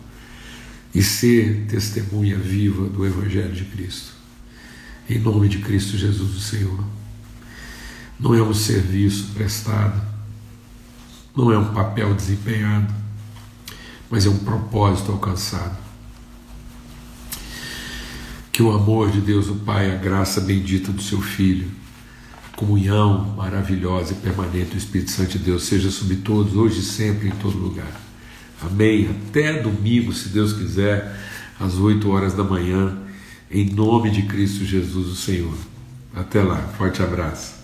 E 0.94 1.02
ser 1.02 1.64
testemunha 1.66 2.36
viva 2.36 2.86
do 2.90 3.06
Evangelho 3.06 3.54
de 3.54 3.64
Cristo. 3.64 4.12
Em 5.08 5.18
nome 5.18 5.48
de 5.48 5.60
Cristo 5.60 5.96
Jesus, 5.96 6.36
o 6.36 6.40
Senhor. 6.40 6.78
Não 8.20 8.34
é 8.34 8.42
um 8.42 8.52
serviço 8.52 9.28
prestado, 9.32 9.98
não 11.34 11.50
é 11.50 11.56
um 11.56 11.72
papel 11.72 12.12
desempenhado, 12.12 12.94
mas 14.10 14.26
é 14.26 14.28
um 14.28 14.38
propósito 14.40 15.10
alcançado. 15.10 15.78
Que 18.52 18.62
o 18.62 18.72
amor 18.72 19.10
de 19.10 19.22
Deus, 19.22 19.48
o 19.48 19.54
Pai, 19.54 19.90
a 19.90 19.96
graça 19.96 20.38
bendita 20.42 20.92
do 20.92 21.00
seu 21.00 21.22
Filho, 21.22 21.70
comunhão 22.56 23.34
maravilhosa 23.36 24.12
e 24.12 24.16
permanente 24.16 24.70
do 24.70 24.78
Espírito 24.78 25.10
Santo 25.10 25.32
de 25.32 25.38
Deus 25.38 25.64
seja 25.64 25.90
sobre 25.90 26.16
todos, 26.16 26.56
hoje 26.56 26.80
e 26.80 26.82
sempre, 26.82 27.28
em 27.28 27.32
todo 27.32 27.56
lugar. 27.56 28.00
Amém. 28.60 29.08
Até 29.10 29.62
domingo, 29.62 30.12
se 30.12 30.30
Deus 30.30 30.54
quiser, 30.54 31.14
às 31.60 31.74
8 31.74 32.08
horas 32.10 32.34
da 32.34 32.42
manhã 32.42 32.96
em 33.50 33.70
nome 33.70 34.10
de 34.10 34.22
Cristo 34.22 34.64
Jesus, 34.64 35.08
o 35.08 35.16
Senhor. 35.16 35.54
Até 36.14 36.42
lá, 36.42 36.56
forte 36.76 37.02
abraço. 37.02 37.55